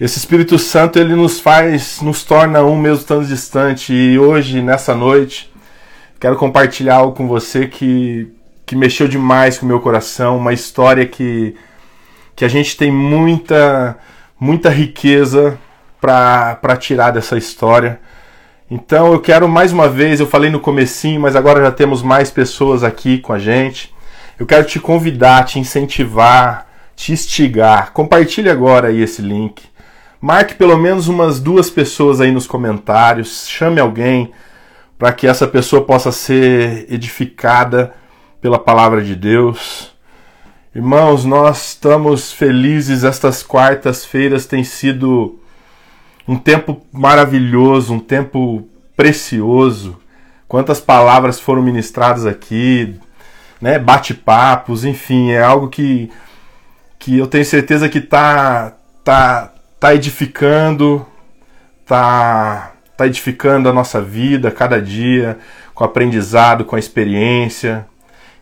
[0.00, 3.94] Esse Espírito Santo ele nos faz, nos torna um mesmo tão distante.
[3.94, 5.52] E hoje, nessa noite,
[6.18, 8.28] quero compartilhar algo com você que,
[8.66, 10.36] que mexeu demais com o meu coração.
[10.36, 11.54] Uma história que,
[12.34, 13.96] que a gente tem muita,
[14.38, 15.56] muita riqueza
[16.00, 18.00] para tirar dessa história.
[18.68, 22.32] Então eu quero mais uma vez, eu falei no comecinho, mas agora já temos mais
[22.32, 23.94] pessoas aqui com a gente.
[24.40, 26.66] Eu quero te convidar, te incentivar,
[26.96, 27.92] te instigar.
[27.92, 29.62] Compartilhe agora aí esse link.
[30.24, 34.32] Marque pelo menos umas duas pessoas aí nos comentários, chame alguém
[34.98, 37.92] para que essa pessoa possa ser edificada
[38.40, 39.94] pela palavra de Deus.
[40.74, 45.38] Irmãos, nós estamos felizes, estas quartas-feiras têm sido
[46.26, 48.66] um tempo maravilhoso, um tempo
[48.96, 50.00] precioso.
[50.48, 52.98] Quantas palavras foram ministradas aqui,
[53.60, 53.78] né?
[53.78, 56.10] Bate-papos, enfim, é algo que,
[56.98, 58.72] que eu tenho certeza que tá,
[59.04, 59.53] tá,
[59.84, 61.04] tá edificando,
[61.84, 65.36] tá, tá edificando a nossa vida cada dia,
[65.74, 67.84] com aprendizado, com a experiência.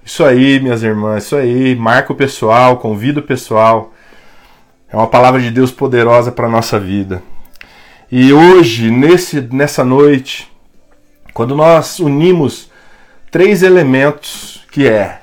[0.05, 1.75] Isso aí, minhas irmãs, isso aí.
[1.75, 3.93] Marca o pessoal, convida o pessoal.
[4.89, 7.21] É uma palavra de Deus poderosa para a nossa vida.
[8.09, 10.49] E hoje, nesse, nessa noite,
[11.35, 12.71] quando nós unimos
[13.33, 15.23] três elementos que é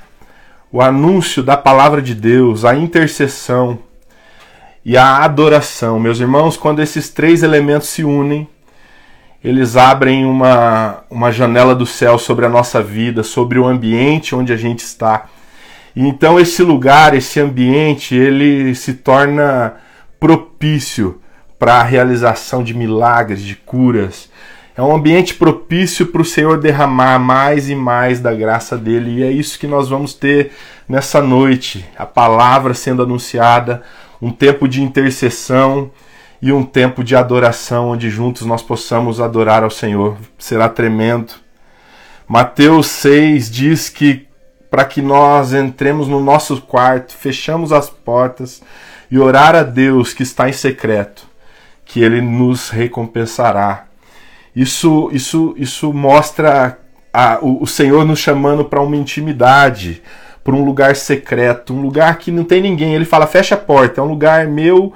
[0.70, 3.80] o anúncio da palavra de Deus, a intercessão
[4.84, 6.00] e a adoração.
[6.00, 8.48] Meus irmãos, quando esses três elementos se unem,
[9.44, 14.52] eles abrem uma, uma janela do céu sobre a nossa vida, sobre o ambiente onde
[14.52, 15.28] a gente está.
[15.96, 19.76] E então esse lugar, esse ambiente, ele se torna
[20.20, 21.22] propício
[21.58, 24.30] para a realização de milagres, de curas.
[24.76, 29.24] É um ambiente propício para o Senhor derramar mais e mais da graça dele, e
[29.24, 30.54] é isso que nós vamos ter
[30.88, 33.84] nessa noite: a palavra sendo anunciada,
[34.22, 35.92] um tempo de intercessão
[36.42, 40.18] e um tempo de adoração, onde juntos nós possamos adorar ao Senhor.
[40.38, 41.34] Será tremendo.
[42.28, 44.28] Mateus 6 diz que
[44.70, 48.62] para que nós entremos no nosso quarto, fechamos as portas
[49.10, 51.28] e orar a Deus que está em secreto
[51.90, 53.86] que ele nos recompensará.
[54.56, 56.78] Isso, isso, isso mostra
[57.12, 60.02] a, o, o Senhor nos chamando para uma intimidade,
[60.50, 62.96] para um lugar secreto, um lugar que não tem ninguém.
[62.96, 64.92] Ele fala: fecha a porta, é um lugar meu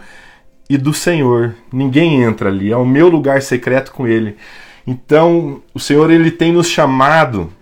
[0.68, 1.53] e do Senhor.
[1.72, 4.36] Ninguém entra ali, é o meu lugar secreto com Ele.
[4.88, 7.53] Então, o Senhor ele tem nos chamado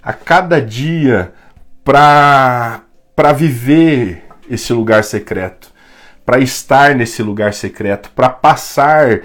[0.00, 1.32] a cada dia
[1.84, 2.82] para
[3.34, 5.74] viver esse lugar secreto
[6.24, 9.20] para estar nesse lugar secreto, para passar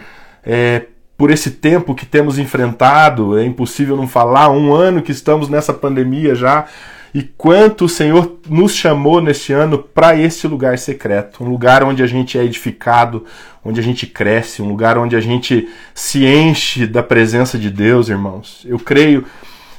[0.45, 0.85] é,
[1.17, 5.73] por esse tempo que temos enfrentado, é impossível não falar, um ano que estamos nessa
[5.73, 6.65] pandemia já,
[7.13, 12.01] e quanto o Senhor nos chamou neste ano para esse lugar secreto, um lugar onde
[12.01, 13.25] a gente é edificado,
[13.63, 18.07] onde a gente cresce, um lugar onde a gente se enche da presença de Deus,
[18.07, 18.65] irmãos.
[18.65, 19.25] Eu creio,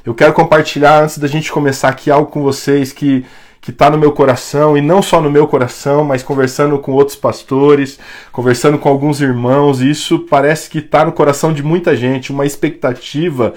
[0.04, 3.24] eu quero compartilhar antes da gente começar aqui algo com vocês que
[3.62, 7.16] que está no meu coração, e não só no meu coração, mas conversando com outros
[7.16, 7.96] pastores,
[8.32, 13.54] conversando com alguns irmãos, isso parece que está no coração de muita gente, uma expectativa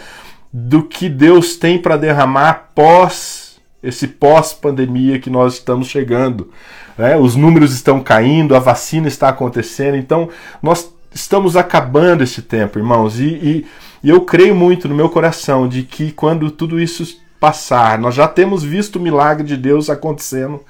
[0.53, 3.44] do que Deus tem para derramar pós
[3.85, 6.51] esse pós-pandemia que nós estamos chegando.
[6.97, 7.15] Né?
[7.15, 10.29] Os números estão caindo, a vacina está acontecendo, então
[10.61, 13.65] nós estamos acabando esse tempo, irmãos, e, e,
[14.03, 17.99] e eu creio muito no meu coração de que quando tudo isso passar.
[17.99, 20.61] Nós já temos visto o milagre de Deus acontecendo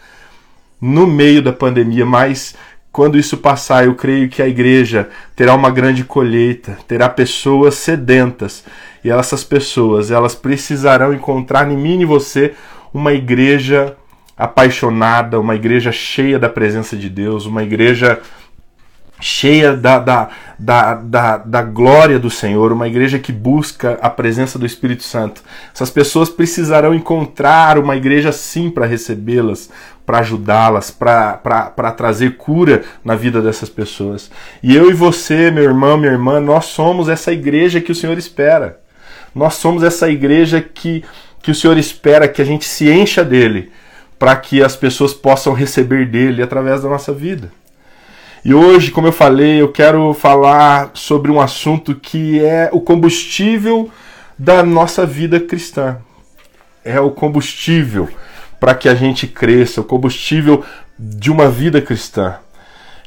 [0.81, 2.53] no meio da pandemia, mas
[2.91, 8.63] quando isso passar, eu creio que a igreja terá uma grande colheita, terá pessoas sedentas.
[9.03, 12.53] E essas pessoas, elas precisarão encontrar em mim e você
[12.95, 13.97] uma igreja
[14.37, 18.21] apaixonada, uma igreja cheia da presença de Deus, uma igreja
[19.19, 24.57] cheia da, da, da, da, da glória do Senhor, uma igreja que busca a presença
[24.57, 25.43] do Espírito Santo.
[25.73, 29.69] Essas pessoas precisarão encontrar uma igreja sim para recebê-las,
[30.05, 34.31] para ajudá-las, para trazer cura na vida dessas pessoas.
[34.63, 38.17] E eu e você, meu irmão, minha irmã, nós somos essa igreja que o Senhor
[38.17, 38.79] espera.
[39.35, 41.03] Nós somos essa igreja que,
[41.45, 43.71] que o Senhor espera que a gente se encha dele,
[44.17, 47.51] para que as pessoas possam receber dele através da nossa vida.
[48.43, 53.91] E hoje, como eu falei, eu quero falar sobre um assunto que é o combustível
[54.35, 55.99] da nossa vida cristã.
[56.83, 58.09] É o combustível
[58.59, 60.65] para que a gente cresça, o combustível
[60.97, 62.37] de uma vida cristã.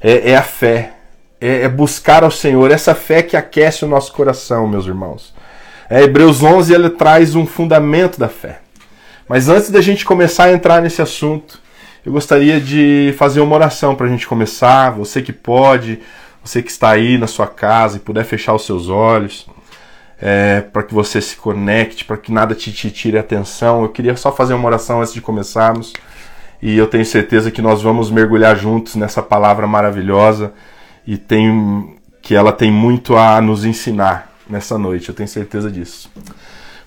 [0.00, 0.92] É, é a fé,
[1.40, 5.36] é, é, buscar ao Senhor, essa fé que aquece o nosso coração, meus irmãos.
[5.90, 8.60] É, Hebreus 11 ele traz um fundamento da fé.
[9.26, 11.60] Mas antes da gente começar a entrar nesse assunto,
[12.04, 14.90] eu gostaria de fazer uma oração para a gente começar.
[14.90, 16.00] Você que pode,
[16.44, 19.46] Você que está aí na sua casa e puder fechar os seus olhos,
[20.20, 23.82] é, para que você se conecte, para que nada te, te tire a atenção.
[23.82, 25.92] Eu queria só fazer uma oração antes de começarmos.
[26.60, 30.52] E eu tenho certeza que nós vamos mergulhar juntos nessa palavra maravilhosa
[31.06, 36.10] e tem, que ela tem muito a nos ensinar nessa noite, eu tenho certeza disso.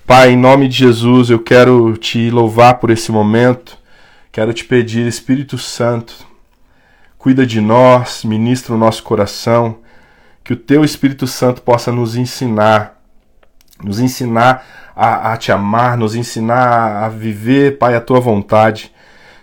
[0.06, 3.78] Pai, em nome de Jesus, eu quero te louvar por esse momento.
[4.30, 6.14] Quero te pedir, Espírito Santo,
[7.18, 9.78] cuida de nós, ministra o nosso coração,
[10.42, 13.02] que o teu Espírito Santo possa nos ensinar
[13.82, 14.64] nos ensinar
[14.94, 18.92] a, a, te amar, nos ensinar a viver, Pai, a tua vontade.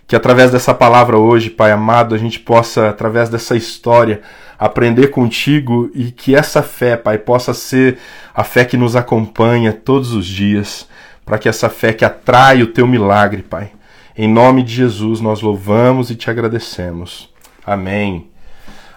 [0.08, 4.22] Que através dessa palavra hoje, Pai amado, a gente possa, através dessa história,
[4.60, 7.98] aprender contigo e que essa fé, Pai, possa ser
[8.36, 10.88] a fé que nos acompanha todos os dias,
[11.26, 13.72] para que essa fé que atrai o teu milagre, Pai.
[14.18, 17.34] Em nome de Jesus nós louvamos e te agradecemos.
[17.66, 18.28] Amém.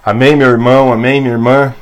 [0.05, 1.73] Amém, meu irmão, amém, minha irmã.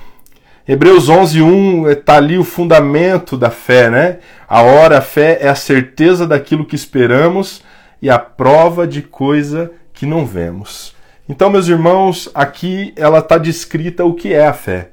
[0.69, 4.19] Hebreus 11:1 está ali o fundamento da fé, né?
[4.47, 7.63] A hora, a fé é a certeza daquilo que esperamos
[8.03, 10.95] e a prova de coisa que não vemos.
[11.31, 14.91] Então, meus irmãos, aqui ela está descrita o que é a fé.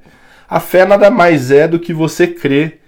[0.48, 2.80] A fé nada mais é do que você crer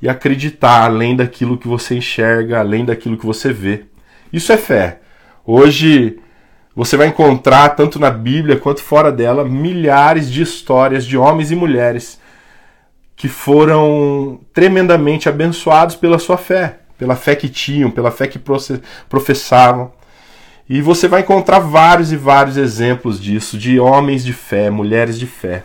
[0.00, 3.84] e acreditar além daquilo que você enxerga, além daquilo que você vê.
[4.32, 5.00] Isso é fé.
[5.44, 6.18] Hoje
[6.74, 11.54] você vai encontrar, tanto na Bíblia quanto fora dela, milhares de histórias de homens e
[11.54, 12.18] mulheres
[13.14, 18.40] que foram tremendamente abençoados pela sua fé, pela fé que tinham, pela fé que
[19.10, 19.92] professavam.
[20.68, 25.26] E você vai encontrar vários e vários exemplos disso, de homens de fé, mulheres de
[25.26, 25.62] fé.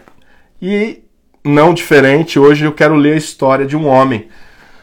[0.61, 1.03] E
[1.43, 4.27] não diferente, hoje eu quero ler a história de um homem.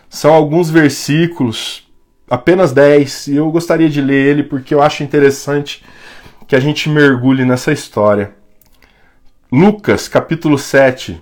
[0.09, 1.87] São alguns versículos,
[2.31, 5.85] apenas 10, e eu gostaria de ler ele porque eu acho interessante
[6.49, 8.35] que a gente mergulhe nessa história.
[9.53, 11.21] Lucas, capítulo 7,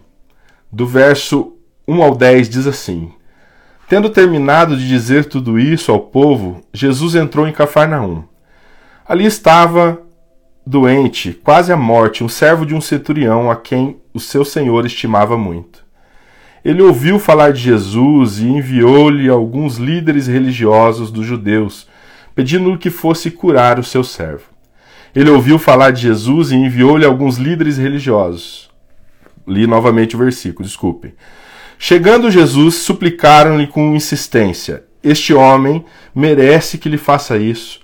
[0.70, 1.56] do verso
[1.86, 3.12] 1 ao 10 diz assim:
[3.88, 8.24] Tendo terminado de dizer tudo isso ao povo, Jesus entrou em Cafarnaum.
[9.06, 10.00] Ali estava
[10.66, 15.36] doente, quase à morte, um servo de um centurião a quem o seu senhor estimava
[15.36, 15.84] muito.
[16.64, 21.86] Ele ouviu falar de Jesus e enviou-lhe alguns líderes religiosos dos judeus,
[22.34, 24.44] pedindo-lhe que fosse curar o seu servo.
[25.14, 28.70] Ele ouviu falar de Jesus e enviou-lhe alguns líderes religiosos.
[29.46, 31.12] Li novamente o versículo, desculpem.
[31.78, 35.84] Chegando Jesus, suplicaram-lhe com insistência: Este homem
[36.14, 37.83] merece que lhe faça isso,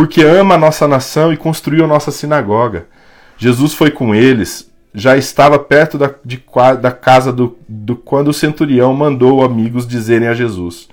[0.00, 2.86] porque ama a nossa nação e construiu a nossa sinagoga.
[3.36, 6.42] Jesus foi com eles, já estava perto da, de,
[6.80, 10.88] da casa do, do quando o centurião mandou amigos dizerem a Jesus: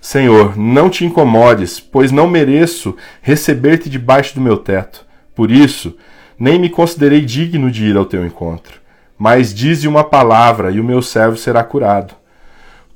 [0.00, 5.04] Senhor, não te incomodes, pois não mereço receber-te debaixo do meu teto.
[5.34, 5.96] Por isso,
[6.38, 8.80] nem me considerei digno de ir ao teu encontro.
[9.18, 12.14] Mas dize uma palavra, e o meu servo será curado.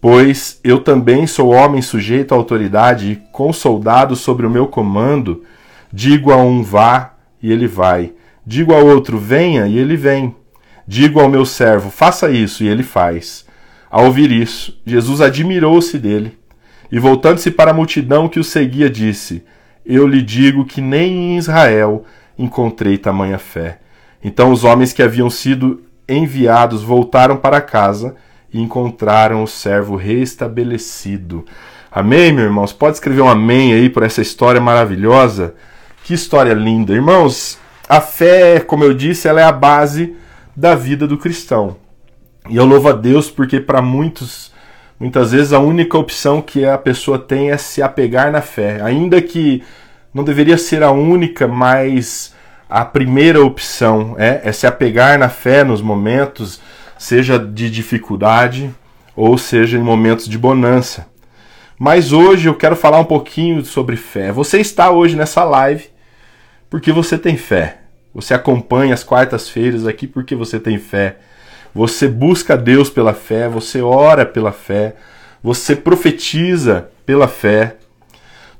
[0.00, 5.42] Pois eu também sou homem sujeito à autoridade, e com soldados sobre o meu comando,
[5.96, 8.12] digo a um vá, e ele vai.
[8.46, 10.36] Digo ao outro venha, e ele vem.
[10.86, 13.46] Digo ao meu servo faça isso, e ele faz.
[13.90, 16.38] Ao ouvir isso, Jesus admirou-se dele,
[16.92, 19.42] e voltando-se para a multidão que o seguia, disse:
[19.86, 22.04] Eu lhe digo que nem em Israel
[22.38, 23.78] encontrei tamanha fé.
[24.22, 28.16] Então os homens que haviam sido enviados voltaram para casa
[28.52, 31.46] e encontraram o servo restabelecido.
[31.90, 32.72] Amém, meus irmãos?
[32.74, 35.54] Pode escrever um amém aí por essa história maravilhosa?
[36.06, 36.92] Que história linda.
[36.92, 37.58] Irmãos,
[37.88, 40.14] a fé, como eu disse, ela é a base
[40.54, 41.78] da vida do cristão.
[42.48, 44.52] E eu louvo a Deus porque para muitos,
[45.00, 48.80] muitas vezes a única opção que a pessoa tem é se apegar na fé.
[48.82, 49.64] Ainda que
[50.14, 52.32] não deveria ser a única, mas
[52.70, 56.60] a primeira opção é, é se apegar na fé nos momentos,
[56.96, 58.72] seja de dificuldade
[59.16, 61.08] ou seja em momentos de bonança.
[61.76, 64.30] Mas hoje eu quero falar um pouquinho sobre fé.
[64.30, 65.95] Você está hoje nessa live
[66.68, 67.78] porque você tem fé.
[68.14, 71.16] Você acompanha as quartas-feiras aqui porque você tem fé.
[71.74, 74.96] Você busca Deus pela fé, você ora pela fé,
[75.42, 77.76] você profetiza pela fé.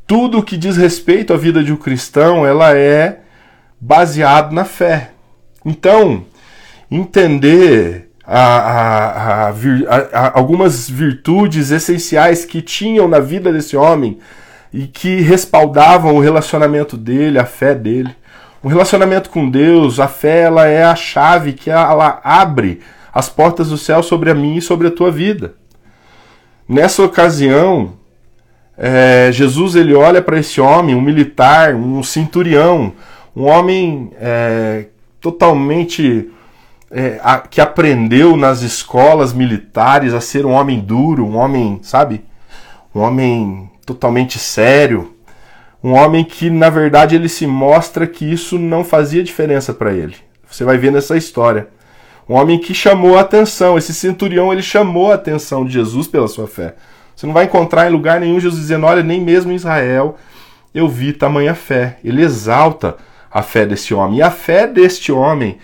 [0.06, 3.20] Tudo que diz respeito à vida de um cristão, ela é
[3.80, 5.12] baseado na fé.
[5.64, 6.24] Então,
[6.90, 14.18] entender a, a, a, algumas virtudes essenciais que tinham na vida desse homem
[14.76, 18.14] e que respaldavam o relacionamento dele, a fé dele.
[18.62, 23.70] O relacionamento com Deus, a fé, ela é a chave que ela abre as portas
[23.70, 25.54] do céu sobre a mim e sobre a tua vida.
[26.68, 27.94] Nessa ocasião,
[28.76, 32.92] é, Jesus ele olha para esse homem, um militar, um centurião,
[33.34, 34.88] um homem é,
[35.22, 36.30] totalmente
[36.90, 42.22] é, a, que aprendeu nas escolas militares a ser um homem duro, um homem, sabe?
[42.94, 45.14] Um homem totalmente sério.
[45.82, 50.16] Um homem que, na verdade, ele se mostra que isso não fazia diferença para ele.
[50.50, 51.68] Você vai ver nessa história.
[52.28, 53.78] Um homem que chamou a atenção.
[53.78, 56.74] Esse centurião, ele chamou a atenção de Jesus pela sua fé.
[57.14, 60.16] Você não vai encontrar em lugar nenhum Jesus dizendo, olha, nem mesmo em Israel
[60.76, 61.98] eu vi tamanha fé.
[62.04, 62.96] Ele exalta
[63.30, 64.18] a fé desse homem.
[64.18, 65.56] E a fé deste homem,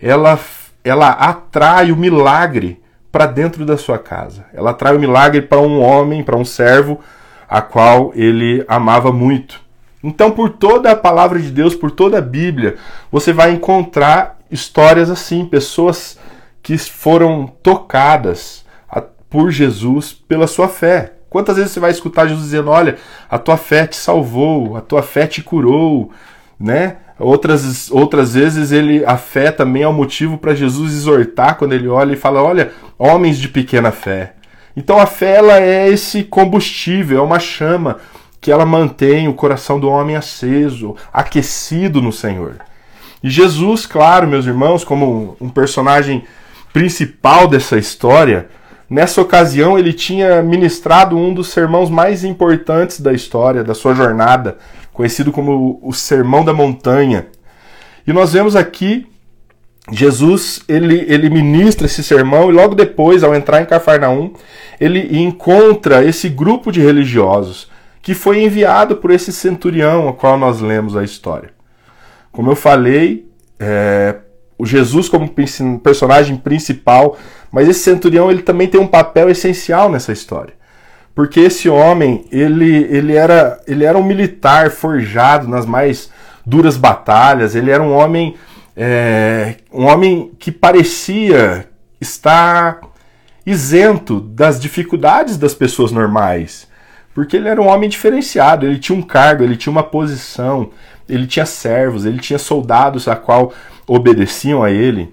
[0.00, 0.38] ela,
[0.84, 4.46] ela atrai o milagre para dentro da sua casa.
[4.54, 7.00] Ela atrai o milagre para um homem, para um servo,
[7.50, 9.60] a qual ele amava muito.
[10.02, 12.76] Então, por toda a palavra de Deus, por toda a Bíblia,
[13.10, 16.16] você vai encontrar histórias assim, pessoas
[16.62, 18.64] que foram tocadas
[19.28, 21.14] por Jesus pela sua fé.
[21.30, 22.96] Quantas vezes você vai escutar Jesus dizendo: Olha,
[23.30, 26.10] a tua fé te salvou, a tua fé te curou,
[26.58, 26.96] né?
[27.18, 31.86] Outras, outras vezes ele a fé também é o motivo para Jesus exortar quando ele
[31.86, 34.34] olha e fala: Olha, homens de pequena fé.
[34.76, 37.98] Então a fé ela é esse combustível, é uma chama
[38.40, 42.56] que ela mantém o coração do homem aceso, aquecido no Senhor.
[43.22, 46.24] E Jesus, claro, meus irmãos, como um personagem
[46.72, 48.48] principal dessa história,
[48.88, 54.56] nessa ocasião ele tinha ministrado um dos sermãos mais importantes da história, da sua jornada,
[54.92, 57.26] conhecido como o Sermão da Montanha.
[58.06, 59.06] E nós vemos aqui
[59.90, 64.32] Jesus, ele, ele ministra esse sermão e logo depois, ao entrar em Cafarnaum,
[64.80, 67.68] ele encontra esse grupo de religiosos
[68.02, 71.50] que foi enviado por esse centurião, a qual nós lemos a história.
[72.32, 73.26] Como eu falei,
[73.58, 74.16] é,
[74.56, 75.34] o Jesus como
[75.82, 77.18] personagem principal,
[77.50, 80.54] mas esse centurião ele também tem um papel essencial nessa história.
[81.14, 86.10] Porque esse homem, ele, ele, era, ele era um militar forjado nas mais
[86.46, 88.34] duras batalhas, ele era um homem,
[88.76, 91.68] é, um homem que parecia
[92.00, 92.80] estar
[93.44, 96.68] isento das dificuldades das pessoas normais.
[97.14, 100.70] Porque ele era um homem diferenciado, ele tinha um cargo, ele tinha uma posição,
[101.08, 103.52] ele tinha servos, ele tinha soldados a qual
[103.86, 105.12] obedeciam a ele.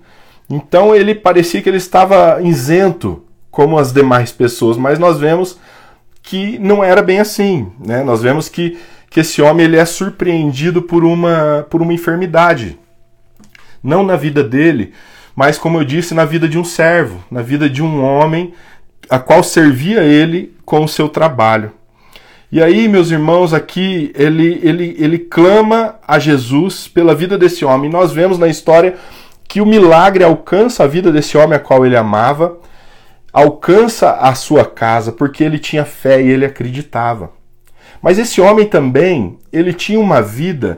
[0.49, 5.59] Então ele parecia que ele estava isento como as demais pessoas, mas nós vemos
[6.21, 8.03] que não era bem assim, né?
[8.03, 8.77] Nós vemos que,
[9.09, 12.77] que esse homem ele é surpreendido por uma, por uma enfermidade.
[13.87, 14.91] Não na vida dele,
[15.33, 18.53] mas como eu disse, na vida de um servo, na vida de um homem
[19.09, 21.71] a qual servia ele com o seu trabalho.
[22.51, 27.89] E aí, meus irmãos, aqui ele, ele, ele clama a Jesus pela vida desse homem.
[27.89, 28.95] Nós vemos na história
[29.47, 32.57] que o milagre alcança a vida desse homem a qual ele amava,
[33.31, 37.31] alcança a sua casa, porque ele tinha fé e ele acreditava.
[38.01, 40.77] Mas esse homem também, ele tinha uma vida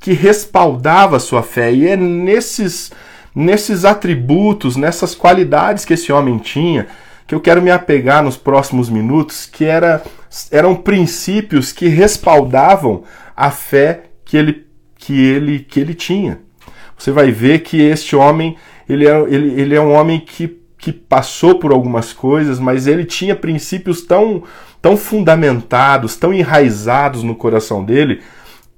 [0.00, 2.90] que respaldava a sua fé, e é nesses,
[3.34, 6.86] nesses atributos, nessas qualidades que esse homem tinha,
[7.26, 10.02] que eu quero me apegar nos próximos minutos, que era,
[10.50, 13.04] eram princípios que respaldavam
[13.36, 14.66] a fé que ele,
[14.96, 16.40] que ele, que ele tinha.
[16.98, 18.56] Você vai ver que este homem,
[18.88, 23.04] ele é, ele, ele é um homem que, que passou por algumas coisas, mas ele
[23.04, 24.42] tinha princípios tão,
[24.80, 28.20] tão fundamentados, tão enraizados no coração dele,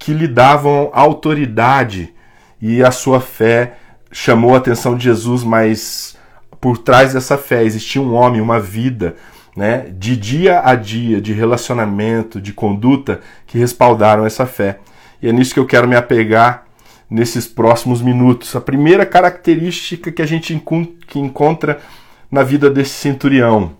[0.03, 2.13] que lhe davam autoridade
[2.61, 3.75] e a sua fé
[4.11, 6.17] chamou a atenção de Jesus, mas
[6.61, 9.15] por trás dessa fé existia um homem, uma vida,
[9.57, 14.81] né, de dia a dia, de relacionamento, de conduta, que respaldaram essa fé.
[15.23, 16.65] E é nisso que eu quero me apegar
[17.09, 18.57] nesses próximos minutos.
[18.57, 20.61] A primeira característica que a gente
[21.07, 21.81] que encontra
[22.29, 23.75] na vida desse centurião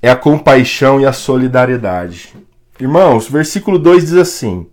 [0.00, 2.34] é a compaixão e a solidariedade.
[2.80, 4.66] Irmãos, versículo 2 diz assim: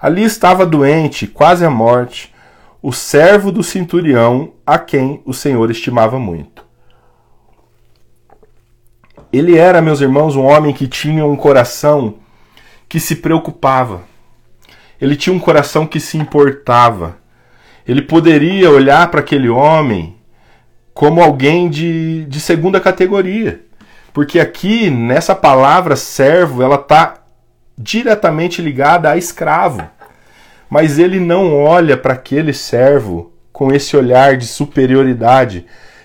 [0.00, 2.34] Ali estava doente, quase à morte,
[2.82, 6.64] o servo do centurião, a quem o Senhor estimava muito.
[9.32, 12.14] Ele era, meus irmãos, um homem que tinha um coração
[12.88, 14.02] que se preocupava.
[15.00, 17.18] Ele tinha um coração que se importava.
[17.86, 20.16] Ele poderia olhar para aquele homem
[20.94, 23.62] como alguém de, de segunda categoria.
[24.12, 27.25] Porque aqui, nessa palavra servo, ela está
[27.78, 29.82] diretamente ligada a escravo
[30.68, 35.64] mas ele não olha para aquele servo com esse olhar de superioridade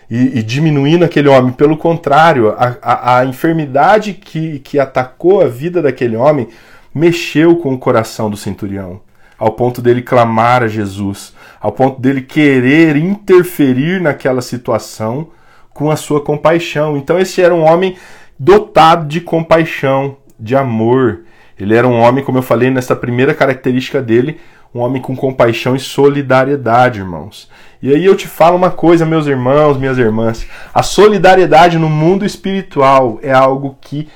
[0.10, 1.52] e, e diminuindo aquele homem.
[1.52, 6.48] Pelo contrário, a, a, a enfermidade que, que atacou a vida daquele homem
[6.94, 9.02] mexeu com o coração do centurião,
[9.38, 15.30] ao ponto dele clamar a Jesus, ao ponto dele querer interferir naquela situação
[15.74, 16.98] com a sua compaixão.
[16.98, 17.96] Então, esse era um homem
[18.38, 21.22] dotado de compaixão, de amor,
[21.62, 24.40] ele era um homem, como eu falei, nessa primeira característica dele,
[24.74, 27.50] um homem com compaixão e solidariedade, irmãos.
[27.82, 32.26] E aí eu te falo uma coisa, meus irmãos, minhas irmãs: a solidariedade no mundo
[32.26, 34.08] espiritual é algo que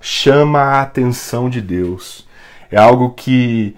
[0.00, 2.26] chama a atenção de Deus,
[2.70, 3.76] é algo que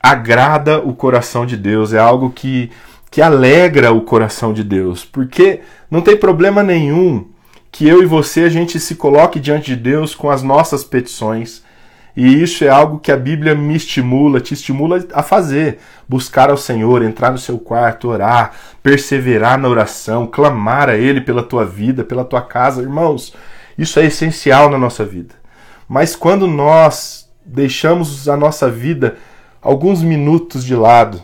[0.00, 2.70] agrada o coração de Deus, é algo que,
[3.10, 7.26] que alegra o coração de Deus, porque não tem problema nenhum
[7.72, 11.63] que eu e você a gente se coloque diante de Deus com as nossas petições.
[12.16, 15.78] E isso é algo que a Bíblia me estimula, te estimula a fazer.
[16.08, 18.52] Buscar ao Senhor, entrar no seu quarto, orar,
[18.82, 22.82] perseverar na oração, clamar a Ele pela tua vida, pela tua casa.
[22.82, 23.34] Irmãos,
[23.76, 25.34] isso é essencial na nossa vida.
[25.88, 29.16] Mas quando nós deixamos a nossa vida
[29.60, 31.22] alguns minutos de lado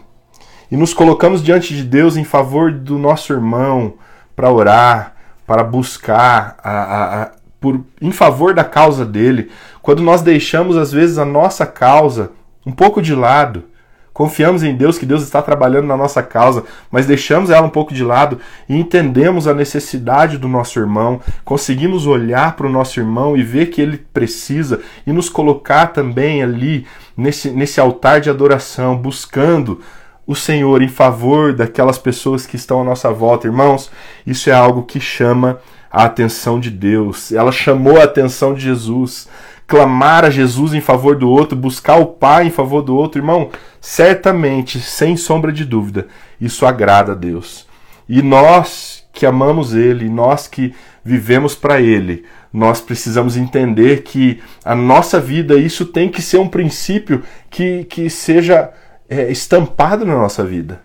[0.71, 3.95] e nos colocamos diante de Deus em favor do nosso irmão
[4.35, 5.15] para orar,
[5.47, 7.31] para buscar a, a, a,
[7.61, 9.51] por, em favor da causa dele,
[9.83, 12.33] quando nós deixamos às vezes a nossa causa
[12.67, 13.65] um pouco de lado,
[14.13, 17.95] confiamos em Deus que Deus está trabalhando na nossa causa, mas deixamos ela um pouco
[17.95, 23.37] de lado e entendemos a necessidade do nosso irmão, conseguimos olhar para o nosso irmão
[23.37, 28.97] e ver que ele precisa e nos colocar também ali nesse, nesse altar de adoração,
[28.97, 29.81] buscando
[30.27, 33.47] o Senhor em favor daquelas pessoas que estão à nossa volta.
[33.47, 33.91] Irmãos,
[34.27, 35.59] isso é algo que chama
[35.91, 37.33] a atenção de Deus.
[37.33, 39.29] Ela chamou a atenção de Jesus.
[39.71, 43.50] Clamar a Jesus em favor do outro, buscar o Pai em favor do outro, irmão,
[43.81, 46.09] certamente, sem sombra de dúvida,
[46.41, 47.69] isso agrada a Deus.
[48.09, 50.75] E nós que amamos Ele, nós que
[51.05, 56.49] vivemos para Ele, nós precisamos entender que a nossa vida, isso tem que ser um
[56.49, 58.73] princípio que, que seja
[59.09, 60.81] é, estampado na nossa vida.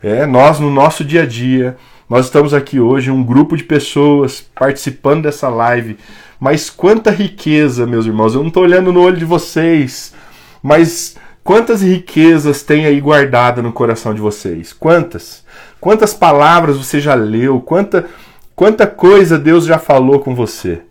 [0.00, 1.76] É, nós, no nosso dia a dia,
[2.08, 5.98] nós estamos aqui hoje, um grupo de pessoas participando dessa live.
[6.42, 8.34] Mas quanta riqueza, meus irmãos.
[8.34, 10.12] Eu não estou olhando no olho de vocês,
[10.60, 14.72] mas quantas riquezas tem aí guardada no coração de vocês?
[14.72, 15.44] Quantas?
[15.80, 17.60] Quantas palavras você já leu?
[17.60, 18.08] Quanta,
[18.56, 20.82] quanta coisa Deus já falou com você?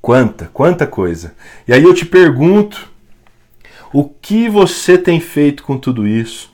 [0.00, 1.34] Quanta, quanta coisa.
[1.68, 2.88] E aí eu te pergunto,
[3.92, 6.50] o que você tem feito com tudo isso?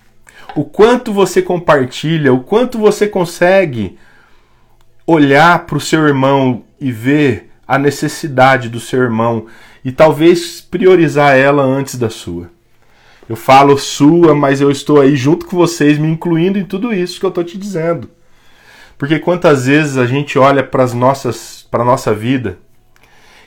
[0.57, 3.97] O quanto você compartilha, o quanto você consegue
[5.07, 9.47] olhar para o seu irmão e ver a necessidade do seu irmão
[9.85, 12.51] e talvez priorizar ela antes da sua.
[13.29, 17.19] Eu falo sua, mas eu estou aí junto com vocês, me incluindo em tudo isso
[17.19, 18.09] que eu estou te dizendo.
[18.99, 22.59] Porque quantas vezes a gente olha para as nossas, para nossa vida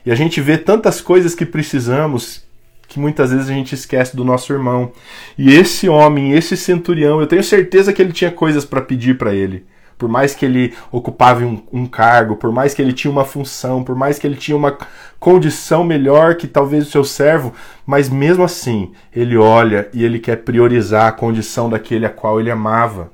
[0.05, 2.43] e a gente vê tantas coisas que precisamos
[2.87, 4.91] que muitas vezes a gente esquece do nosso irmão.
[5.37, 9.33] E esse homem, esse centurião, eu tenho certeza que ele tinha coisas para pedir para
[9.33, 9.65] ele.
[9.99, 13.83] Por mais que ele ocupava um, um, cargo, por mais que ele tinha uma função,
[13.83, 14.75] por mais que ele tinha uma
[15.19, 17.53] condição melhor que talvez o seu servo,
[17.85, 22.49] mas mesmo assim, ele olha e ele quer priorizar a condição daquele a qual ele
[22.49, 23.11] amava.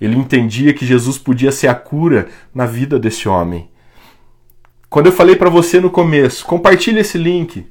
[0.00, 3.68] Ele entendia que Jesus podia ser a cura na vida desse homem.
[4.88, 7.66] Quando eu falei para você no começo, compartilhe esse link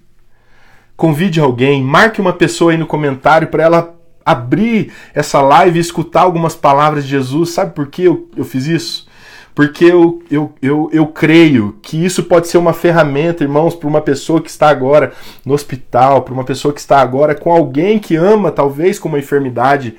[0.97, 3.96] convide alguém, marque uma pessoa aí no comentário para ela
[4.27, 7.51] abrir essa live e escutar algumas palavras de Jesus.
[7.51, 9.07] Sabe por que eu, eu fiz isso?
[9.55, 14.01] Porque eu, eu, eu, eu creio que isso pode ser uma ferramenta, irmãos, para uma
[14.01, 15.13] pessoa que está agora
[15.43, 19.17] no hospital, para uma pessoa que está agora com alguém que ama, talvez com uma
[19.17, 19.95] enfermidade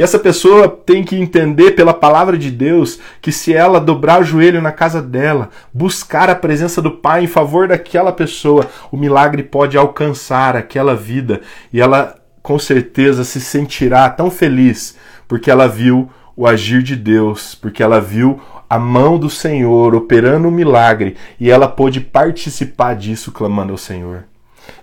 [0.00, 4.24] e essa pessoa tem que entender pela palavra de Deus que se ela dobrar o
[4.24, 9.42] joelho na casa dela, buscar a presença do Pai em favor daquela pessoa, o milagre
[9.42, 11.40] pode alcançar aquela vida
[11.72, 14.96] e ela com certeza se sentirá tão feliz
[15.28, 20.48] porque ela viu o agir de Deus, porque ela viu a mão do Senhor operando
[20.48, 24.24] um milagre e ela pôde participar disso clamando ao Senhor.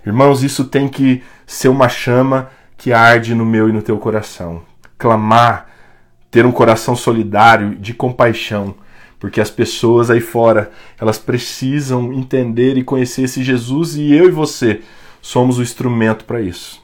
[0.06, 4.62] Irmãos, isso tem que ser uma chama que arde no meu e no teu coração
[4.98, 5.68] clamar,
[6.30, 8.74] ter um coração solidário, de compaixão,
[9.18, 14.30] porque as pessoas aí fora, elas precisam entender e conhecer esse Jesus e eu e
[14.30, 14.80] você
[15.22, 16.82] somos o instrumento para isso.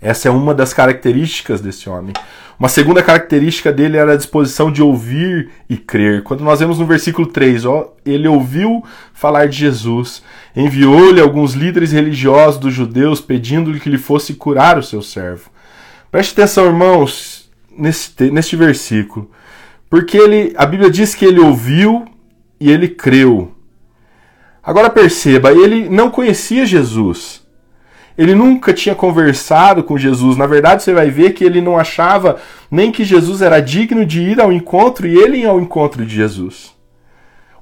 [0.00, 2.14] Essa é uma das características desse homem.
[2.58, 6.22] Uma segunda característica dele era a disposição de ouvir e crer.
[6.22, 8.84] Quando nós vemos no versículo 3, ó, ele ouviu
[9.14, 10.22] falar de Jesus,
[10.54, 15.50] enviou-lhe alguns líderes religiosos dos judeus pedindo-lhe que lhe fosse curar o seu servo.
[16.10, 19.30] Preste atenção, irmãos, neste, neste versículo.
[19.88, 22.04] Porque ele, a Bíblia diz que ele ouviu
[22.60, 23.54] e ele creu.
[24.62, 27.39] Agora perceba, ele não conhecia Jesus.
[28.20, 30.36] Ele nunca tinha conversado com Jesus.
[30.36, 32.36] Na verdade, você vai ver que ele não achava
[32.70, 36.16] nem que Jesus era digno de ir ao encontro e ele ir ao encontro de
[36.16, 36.74] Jesus.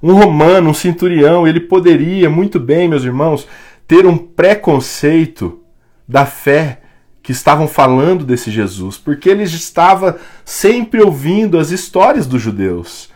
[0.03, 3.47] Um romano, um centurião, ele poderia muito bem, meus irmãos,
[3.87, 5.61] ter um preconceito
[6.09, 6.81] da fé
[7.23, 13.08] que estavam falando desse Jesus, porque ele estava sempre ouvindo as histórias dos judeus,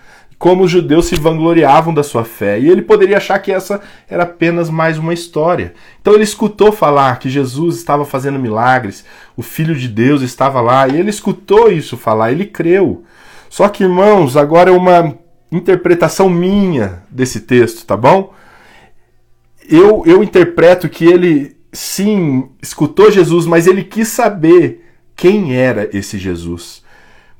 [0.42, 4.24] como os judeus se vangloriavam da sua fé, e ele poderia achar que essa era
[4.24, 5.72] apenas mais uma história.
[6.00, 9.04] Então ele escutou falar que Jesus estava fazendo milagres,
[9.36, 13.04] o Filho de Deus estava lá, e ele escutou isso falar, ele creu.
[13.48, 15.16] Só que, irmãos, agora é uma
[15.52, 18.34] interpretação minha desse texto, tá bom?
[19.70, 26.18] Eu, eu interpreto que ele sim, escutou Jesus, mas ele quis saber quem era esse
[26.18, 26.82] Jesus.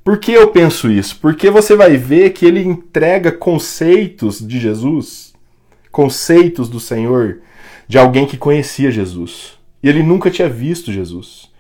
[0.05, 1.19] Por que eu penso isso?
[1.21, 5.33] Porque você vai ver que ele entrega conceitos de Jesus,
[5.91, 7.39] conceitos do Senhor,
[7.87, 9.59] de alguém que conhecia Jesus.
[9.83, 11.51] E ele nunca tinha visto Jesus.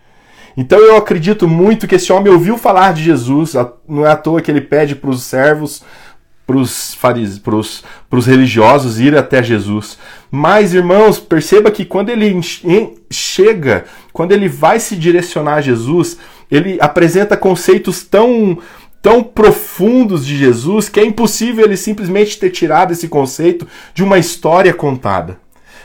[0.56, 3.54] Então eu acredito muito que esse homem ouviu falar de Jesus,
[3.88, 5.82] não é à toa que ele pede para os servos
[6.44, 6.56] para
[8.18, 9.96] os religiosos ir até Jesus.
[10.30, 12.38] Mas, irmãos, perceba que quando ele
[13.10, 16.18] chega, quando ele vai se direcionar a Jesus,
[16.52, 18.58] ele apresenta conceitos tão
[19.00, 24.16] tão profundos de Jesus que é impossível ele simplesmente ter tirado esse conceito de uma
[24.16, 25.41] história contada.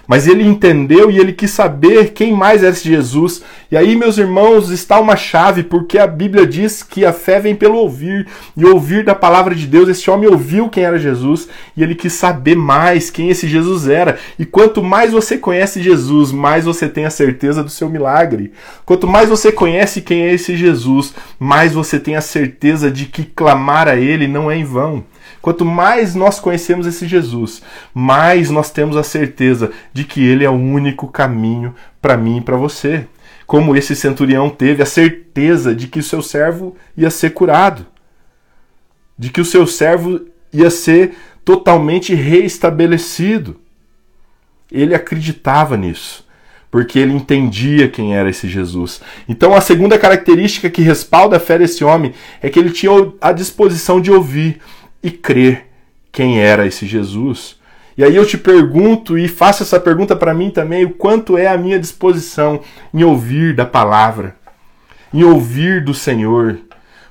[0.08, 3.44] Mas ele entendeu e ele quis saber quem mais era esse Jesus.
[3.70, 7.54] E aí, meus irmãos, está uma chave, porque a Bíblia diz que a fé vem
[7.54, 9.90] pelo ouvir, e ouvir da palavra de Deus.
[9.90, 14.18] Esse homem ouviu quem era Jesus e ele quis saber mais quem esse Jesus era.
[14.40, 18.54] E quanto mais você conhece Jesus, mais você tem a certeza do seu milagre.
[18.86, 23.24] Quanto mais você conhece quem é esse Jesus, mais você tem a certeza de que
[23.24, 25.04] clamar a ele não é em vão.
[25.42, 27.62] Quanto mais nós conhecemos esse Jesus,
[27.94, 32.42] mais nós temos a certeza de que ele é o único caminho para mim e
[32.42, 33.08] para você.
[33.46, 37.86] Como esse centurião teve a certeza de que o seu servo ia ser curado,
[39.18, 43.60] de que o seu servo ia ser totalmente reestabelecido.
[44.70, 46.28] Ele acreditava nisso
[46.70, 49.02] porque ele entendia quem era esse Jesus.
[49.28, 53.32] Então, a segunda característica que respalda a fé desse homem é que ele tinha a
[53.32, 54.60] disposição de ouvir
[55.02, 55.68] e crer
[56.12, 57.58] quem era esse Jesus.
[57.98, 61.48] E aí eu te pergunto e faço essa pergunta para mim também: o quanto é
[61.48, 62.62] a minha disposição
[62.94, 64.36] em ouvir da palavra,
[65.14, 66.60] em ouvir do Senhor?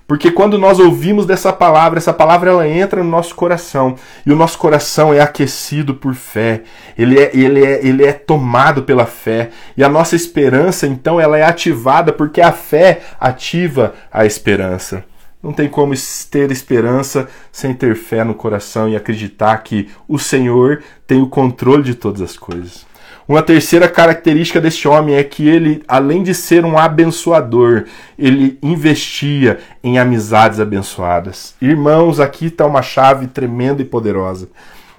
[0.06, 4.36] Porque quando nós ouvimos dessa palavra, essa palavra ela entra no nosso coração e o
[4.36, 6.62] nosso coração é aquecido por fé.
[6.96, 11.36] Ele é, ele é, ele é tomado pela fé e a nossa esperança então ela
[11.36, 15.04] é ativada porque a fé ativa a esperança.
[15.46, 15.94] Não tem como
[16.28, 21.84] ter esperança sem ter fé no coração e acreditar que o Senhor tem o controle
[21.84, 22.84] de todas as coisas.
[23.28, 27.84] Uma terceira característica deste homem é que ele, além de ser um abençoador,
[28.18, 31.54] ele investia em amizades abençoadas.
[31.62, 34.48] Irmãos, aqui está uma chave tremenda e poderosa.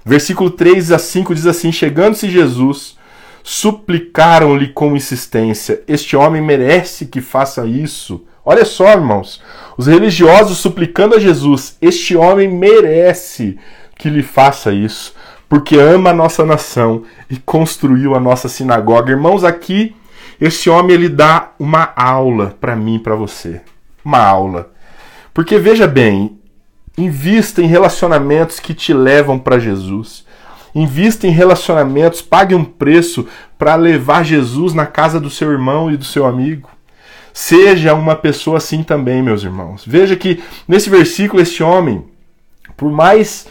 [0.05, 2.97] Versículo 3 a 5 diz assim: Chegando-se Jesus,
[3.43, 9.41] suplicaram-lhe com insistência: Este homem merece que faça isso Olha só, irmãos,
[9.77, 13.59] os religiosos suplicando a Jesus: Este homem merece
[13.97, 15.13] que lhe faça isso,
[15.49, 19.11] porque ama a nossa nação e construiu a nossa sinagoga.
[19.11, 19.93] Irmãos, aqui
[20.39, 23.59] esse homem ele dá uma aula para mim para você.
[24.05, 24.71] Uma aula.
[25.33, 26.39] Porque veja bem,
[26.97, 30.25] invista em relacionamentos que te levam para Jesus.
[30.73, 35.97] Invista em relacionamentos, pague um preço para levar Jesus na casa do seu irmão e
[35.97, 36.76] do seu amigo.
[37.39, 39.83] Seja uma pessoa assim também, meus irmãos.
[39.85, 42.03] Veja que nesse versículo, este homem,
[42.75, 43.45] por mais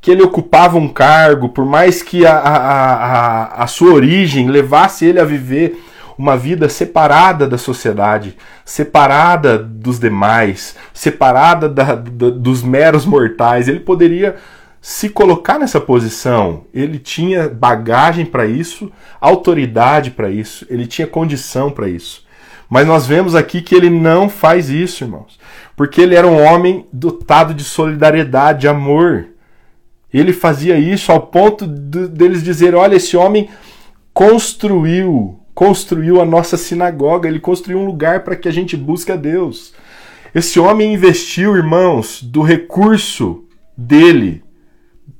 [0.00, 5.04] que ele ocupava um cargo, por mais que a, a, a, a sua origem levasse
[5.04, 5.84] ele a viver
[6.16, 13.68] uma vida separada da sociedade, separada dos demais, separada da, da, dos meros mortais.
[13.68, 14.36] Ele poderia
[14.80, 16.64] se colocar nessa posição.
[16.72, 22.24] Ele tinha bagagem para isso, autoridade para isso, ele tinha condição para isso.
[22.68, 25.38] Mas nós vemos aqui que ele não faz isso, irmãos.
[25.76, 29.28] Porque ele era um homem dotado de solidariedade, de amor.
[30.12, 33.48] Ele fazia isso ao ponto de, deles dizer: olha, esse homem
[34.12, 39.16] construiu, construiu a nossa sinagoga, ele construiu um lugar para que a gente busque a
[39.16, 39.74] Deus.
[40.34, 43.44] Esse homem investiu, irmãos, do recurso
[43.76, 44.44] dele,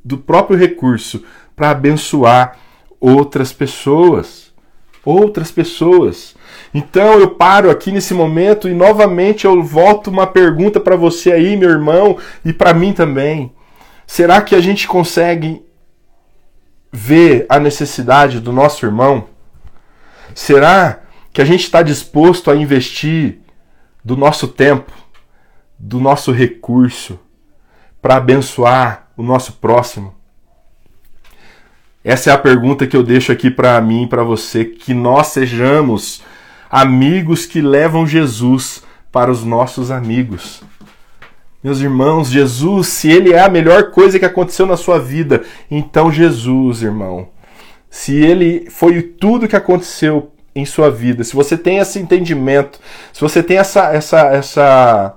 [0.05, 2.59] do próprio recurso, para abençoar
[3.01, 4.53] outras pessoas.
[5.05, 6.36] Outras pessoas.
[6.77, 11.57] Então eu paro aqui nesse momento e novamente eu volto uma pergunta para você aí,
[11.57, 13.51] meu irmão, e para mim também.
[14.07, 15.65] Será que a gente consegue
[16.93, 19.25] ver a necessidade do nosso irmão?
[20.35, 21.01] Será
[21.33, 23.39] que a gente está disposto a investir
[24.05, 24.93] do nosso tempo,
[25.79, 27.19] do nosso recurso,
[28.03, 30.15] para abençoar o nosso próximo?
[32.05, 35.29] Essa é a pergunta que eu deixo aqui para mim e para você, que nós
[35.29, 36.23] sejamos
[36.71, 40.63] amigos que levam Jesus para os nossos amigos.
[41.63, 46.13] Meus irmãos, Jesus, se ele é a melhor coisa que aconteceu na sua vida, então
[46.13, 47.29] Jesus, irmão,
[47.91, 52.79] se ele foi tudo que aconteceu em sua vida, se você tem esse entendimento,
[53.13, 55.17] se você tem essa essa essa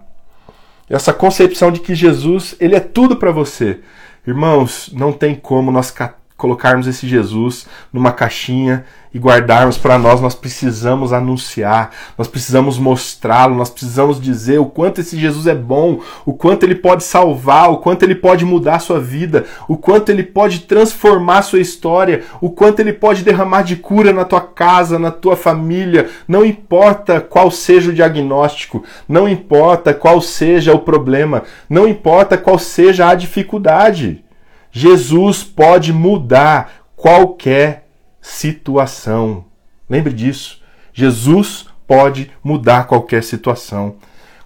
[0.89, 3.79] essa concepção de que Jesus, ele é tudo para você.
[4.25, 5.91] Irmãos, não tem como nós
[6.39, 13.55] colocarmos esse Jesus numa caixinha e guardarmos para nós, nós precisamos anunciar, nós precisamos mostrá-lo,
[13.55, 17.77] nós precisamos dizer o quanto esse Jesus é bom, o quanto ele pode salvar, o
[17.77, 22.23] quanto ele pode mudar a sua vida, o quanto ele pode transformar a sua história,
[22.39, 27.19] o quanto ele pode derramar de cura na tua casa, na tua família, não importa
[27.19, 33.15] qual seja o diagnóstico, não importa qual seja o problema, não importa qual seja a
[33.15, 34.23] dificuldade.
[34.71, 37.87] Jesus pode mudar qualquer
[38.21, 39.45] situação.
[39.89, 40.61] Lembre disso.
[40.93, 43.95] Jesus pode mudar qualquer situação.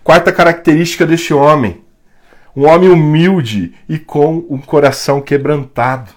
[0.03, 1.81] Quarta característica deste homem:
[2.55, 6.12] um homem humilde e com um coração quebrantado.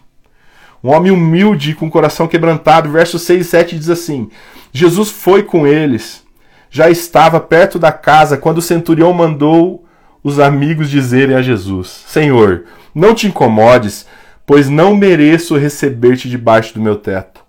[0.84, 2.90] Um homem humilde e com um coração quebrantado.
[2.90, 4.30] Versos 6 e 7 diz assim:
[4.72, 6.24] Jesus foi com eles.
[6.70, 9.85] Já estava perto da casa quando o centurião mandou
[10.26, 14.04] os amigos dizerem a Jesus: Senhor, não te incomodes,
[14.44, 17.44] pois não mereço receber-te debaixo do meu teto.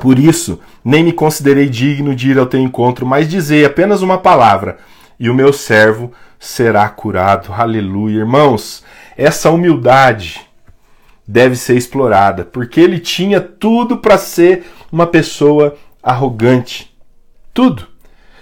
[0.00, 4.18] Por isso, nem me considerei digno de ir ao teu encontro, mas dizei apenas uma
[4.18, 4.78] palavra,
[5.18, 7.52] e o meu servo será curado.
[7.52, 8.18] Aleluia.
[8.18, 8.84] Irmãos,
[9.16, 10.42] essa humildade
[11.26, 16.96] deve ser explorada, porque ele tinha tudo para ser uma pessoa arrogante.
[17.52, 17.88] Tudo.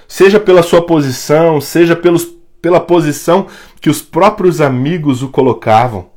[0.06, 3.48] Seja pela sua posição, seja pelos, pela posição
[3.80, 6.12] que os próprios amigos o colocavam.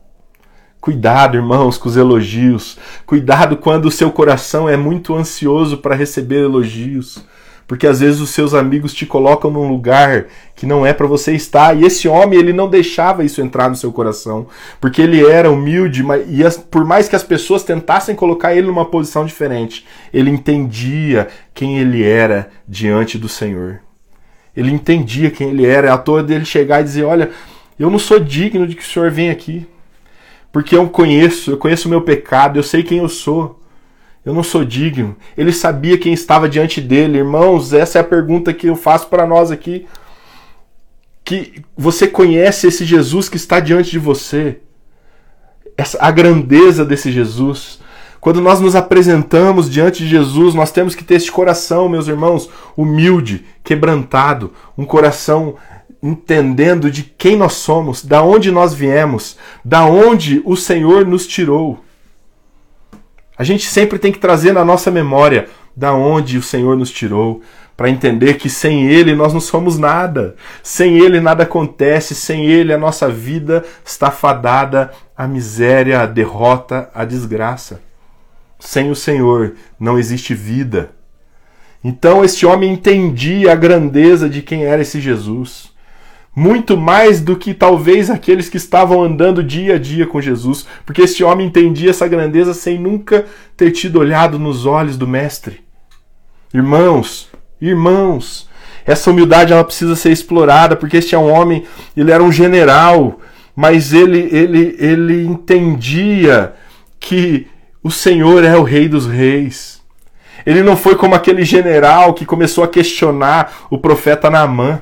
[0.79, 2.77] Cuidado, irmãos, com os elogios.
[3.07, 7.25] Cuidado quando o seu coração é muito ansioso para receber elogios.
[7.67, 11.33] Porque às vezes os seus amigos te colocam num lugar que não é para você
[11.33, 11.75] estar.
[11.75, 14.45] E esse homem, ele não deixava isso entrar no seu coração.
[14.79, 18.85] Porque ele era humilde, e as, por mais que as pessoas tentassem colocar ele numa
[18.85, 23.84] posição diferente, ele entendia quem ele era diante do Senhor.
[24.55, 25.87] Ele entendia quem ele era.
[25.87, 27.31] É à toa dele chegar e dizer: Olha,
[27.79, 29.67] eu não sou digno de que o Senhor venha aqui.
[30.51, 33.59] Porque eu conheço, eu conheço o meu pecado, eu sei quem eu sou.
[34.25, 35.15] Eu não sou digno.
[35.37, 37.19] Ele sabia quem estava diante dele.
[37.19, 39.85] Irmãos, essa é a pergunta que eu faço para nós aqui.
[41.23, 44.59] Que você conhece esse Jesus que está diante de você?
[45.77, 47.79] Essa, a grandeza desse Jesus.
[48.25, 52.49] Quando nós nos apresentamos diante de Jesus, nós temos que ter este coração, meus irmãos,
[52.75, 55.57] humilde, quebrantado, um coração
[56.01, 61.85] entendendo de quem nós somos, da onde nós viemos, da onde o Senhor nos tirou.
[63.37, 67.43] A gente sempre tem que trazer na nossa memória da onde o Senhor nos tirou,
[67.77, 72.73] para entender que sem Ele nós não somos nada, sem Ele nada acontece, sem Ele
[72.73, 77.84] a nossa vida está fadada à miséria, à derrota, à desgraça.
[78.65, 80.89] Sem o Senhor não existe vida.
[81.83, 85.73] Então este homem entendia a grandeza de quem era esse Jesus
[86.35, 91.03] muito mais do que talvez aqueles que estavam andando dia a dia com Jesus, porque
[91.03, 93.25] este homem entendia essa grandeza sem nunca
[93.55, 95.61] ter tido olhado nos olhos do Mestre.
[96.53, 97.29] Irmãos,
[97.61, 98.49] irmãos,
[98.85, 101.63] essa humildade ela precisa ser explorada, porque este é um homem,
[101.95, 103.21] ele era um general,
[103.55, 106.53] mas ele, ele, ele entendia
[106.99, 107.47] que
[107.85, 109.81] o Senhor é o Rei dos Reis.
[110.45, 114.81] Ele não foi como aquele general que começou a questionar o profeta Naamã.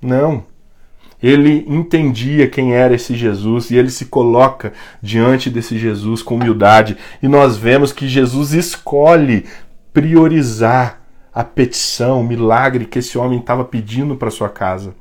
[0.00, 0.44] Não
[1.22, 6.96] ele entendia quem era esse Jesus e ele se coloca diante desse Jesus com humildade.
[7.22, 9.46] E nós vemos que Jesus escolhe
[9.92, 11.00] priorizar
[11.32, 14.94] a petição, o milagre que esse homem estava pedindo para sua casa.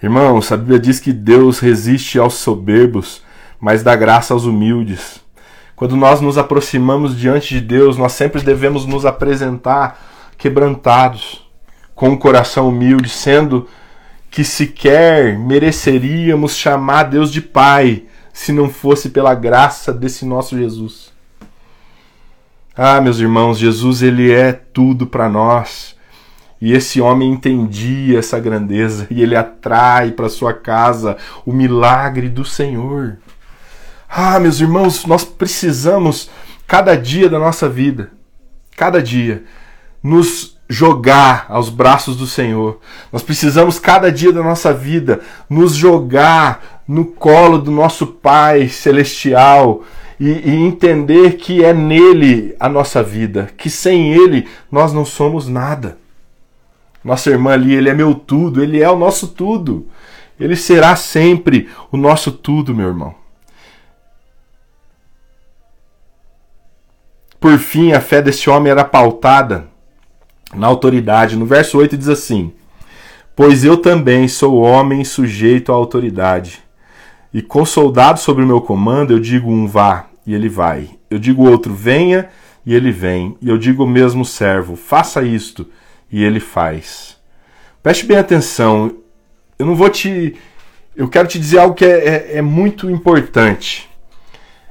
[0.00, 3.22] Irmãos, a Bíblia diz que Deus resiste aos soberbos,
[3.58, 5.25] mas dá graça aos humildes.
[5.76, 10.00] Quando nós nos aproximamos diante de Deus, nós sempre devemos nos apresentar
[10.38, 11.46] quebrantados,
[11.94, 13.68] com um coração humilde, sendo
[14.30, 21.12] que sequer mereceríamos chamar Deus de Pai se não fosse pela graça desse nosso Jesus.
[22.74, 25.96] Ah, meus irmãos, Jesus ele é tudo para nós.
[26.60, 32.44] E esse homem entendia essa grandeza e ele atrai para sua casa o milagre do
[32.44, 33.18] Senhor.
[34.08, 36.30] Ah, meus irmãos, nós precisamos
[36.66, 38.10] cada dia da nossa vida,
[38.76, 39.44] cada dia,
[40.02, 42.80] nos jogar aos braços do Senhor.
[43.12, 49.82] Nós precisamos cada dia da nossa vida nos jogar no colo do nosso Pai celestial
[50.18, 55.46] e, e, entender que é nele a nossa vida, que sem ele nós não somos
[55.46, 55.98] nada.
[57.04, 59.86] Nossa irmã ali, ele é meu tudo, ele é o nosso tudo.
[60.38, 63.14] Ele será sempre o nosso tudo, meu irmão.
[67.40, 69.66] Por fim, a fé desse homem era pautada
[70.54, 71.36] na autoridade.
[71.36, 72.52] No verso 8 diz assim:
[73.34, 76.62] Pois eu também sou homem sujeito à autoridade.
[77.32, 80.90] E com soldado sobre o meu comando, eu digo um vá, e ele vai.
[81.10, 82.30] Eu digo outro venha,
[82.64, 83.36] e ele vem.
[83.42, 85.66] E eu digo o mesmo servo, faça isto,
[86.10, 87.16] e ele faz.
[87.82, 88.96] Preste bem atenção.
[89.58, 90.34] Eu não vou te.
[90.96, 93.88] Eu quero te dizer algo que é, é, é muito importante.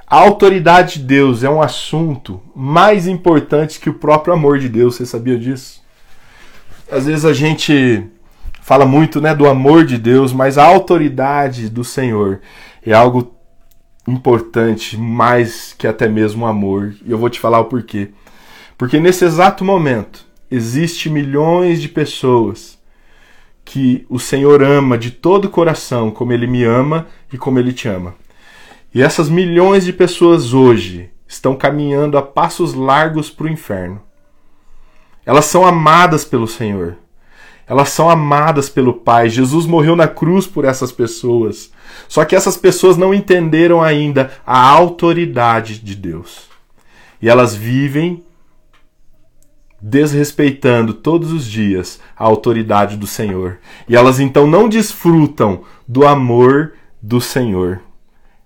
[0.07, 4.95] A autoridade de Deus é um assunto mais importante que o próprio amor de Deus.
[4.95, 5.83] Você sabia disso?
[6.91, 8.05] Às vezes a gente
[8.61, 12.41] fala muito né, do amor de Deus, mas a autoridade do Senhor
[12.85, 13.33] é algo
[14.07, 16.93] importante, mais que até mesmo o amor.
[17.03, 18.09] E eu vou te falar o porquê.
[18.77, 22.77] Porque nesse exato momento existe milhões de pessoas
[23.63, 27.73] que o Senhor ama de todo o coração, como ele me ama e como ele
[27.73, 28.13] te ama.
[28.95, 34.01] E essas milhões de pessoas hoje estão caminhando a passos largos para o inferno.
[35.25, 36.95] Elas são amadas pelo Senhor.
[37.67, 39.27] Elas são amadas pelo Pai.
[39.27, 41.73] Jesus morreu na cruz por essas pessoas.
[42.07, 46.43] Só que essas pessoas não entenderam ainda a autoridade de Deus.
[47.21, 48.23] E elas vivem
[49.81, 53.59] desrespeitando todos os dias a autoridade do Senhor.
[53.89, 57.81] E elas então não desfrutam do amor do Senhor.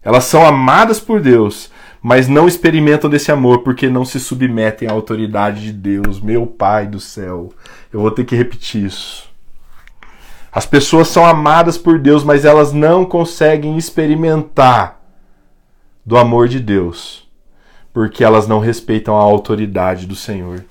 [0.03, 4.91] Elas são amadas por Deus, mas não experimentam desse amor porque não se submetem à
[4.91, 7.49] autoridade de Deus, meu Pai do céu.
[7.91, 9.29] Eu vou ter que repetir isso.
[10.51, 14.99] As pessoas são amadas por Deus, mas elas não conseguem experimentar
[16.05, 17.29] do amor de Deus,
[17.93, 20.65] porque elas não respeitam a autoridade do Senhor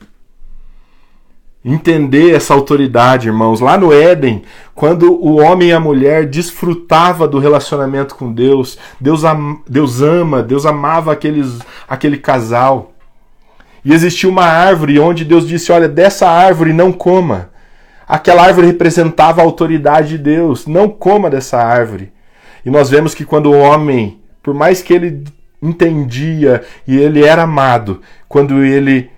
[1.64, 3.60] entender essa autoridade, irmãos.
[3.60, 4.42] Lá no Éden,
[4.74, 10.42] quando o homem e a mulher desfrutava do relacionamento com Deus, Deus, am Deus ama,
[10.42, 12.92] Deus amava aqueles, aquele casal.
[13.84, 17.50] E existia uma árvore onde Deus disse: Olha, dessa árvore não coma.
[18.06, 20.66] Aquela árvore representava a autoridade de Deus.
[20.66, 22.12] Não coma dessa árvore.
[22.64, 25.24] E nós vemos que quando o homem, por mais que ele
[25.60, 29.10] entendia e ele era amado, quando ele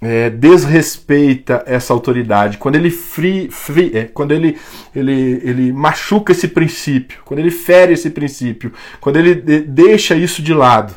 [0.00, 4.58] é, desrespeita essa autoridade, quando ele free, free, é, quando ele,
[4.94, 10.42] ele, ele machuca esse princípio, quando ele fere esse princípio, quando ele de, deixa isso
[10.42, 10.94] de lado,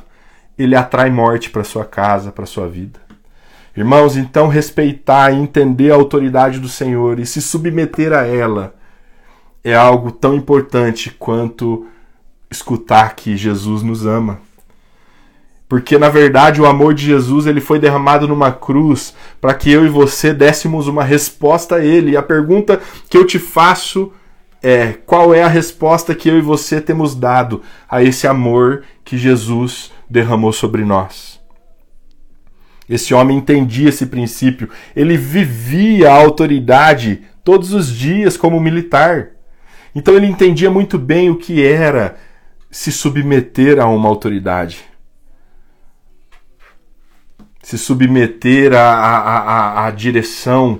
[0.58, 3.00] ele atrai morte para sua casa, para sua vida.
[3.76, 8.76] Irmãos, então respeitar e entender a autoridade do Senhor e se submeter a ela
[9.64, 11.88] é algo tão importante quanto
[12.52, 14.42] escutar que Jesus nos ama.
[15.70, 19.86] Porque na verdade o amor de Jesus ele foi derramado numa cruz para que eu
[19.86, 22.12] e você dessemos uma resposta a ele.
[22.12, 24.12] E a pergunta que eu te faço
[24.64, 29.16] é: qual é a resposta que eu e você temos dado a esse amor que
[29.16, 31.40] Jesus derramou sobre nós?
[32.90, 39.34] Esse homem entendia esse princípio, ele vivia a autoridade todos os dias como militar.
[39.94, 42.16] Então ele entendia muito bem o que era
[42.72, 44.89] se submeter a uma autoridade
[47.70, 50.80] se submeter à, à, à, à direção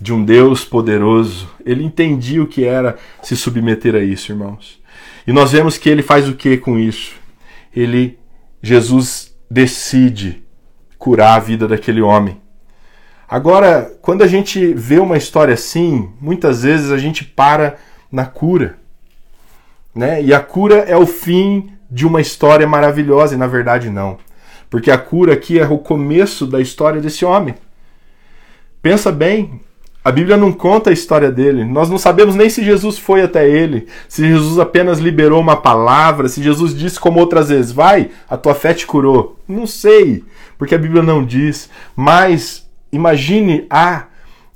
[0.00, 1.46] de um Deus poderoso.
[1.66, 4.80] Ele entendia o que era se submeter a isso, irmãos.
[5.26, 7.12] E nós vemos que ele faz o que com isso?
[7.76, 8.18] Ele,
[8.62, 10.42] Jesus, decide
[10.96, 12.40] curar a vida daquele homem.
[13.28, 17.76] Agora, quando a gente vê uma história assim, muitas vezes a gente para
[18.10, 18.78] na cura.
[19.94, 20.22] Né?
[20.22, 24.16] E a cura é o fim de uma história maravilhosa, e na verdade não.
[24.70, 27.56] Porque a cura aqui é o começo da história desse homem.
[28.80, 29.60] Pensa bem,
[30.02, 31.64] a Bíblia não conta a história dele.
[31.64, 36.28] Nós não sabemos nem se Jesus foi até ele, se Jesus apenas liberou uma palavra,
[36.28, 39.38] se Jesus disse como outras vezes, vai, a tua fé te curou.
[39.46, 40.24] Não sei,
[40.56, 41.68] porque a Bíblia não diz.
[41.94, 44.06] Mas imagine a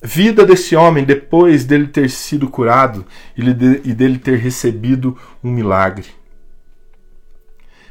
[0.02, 3.04] vida desse homem depois dele ter sido curado
[3.36, 6.06] e dele ter recebido um milagre.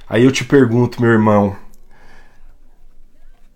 [0.10, 1.56] Aí eu te pergunto, meu irmão,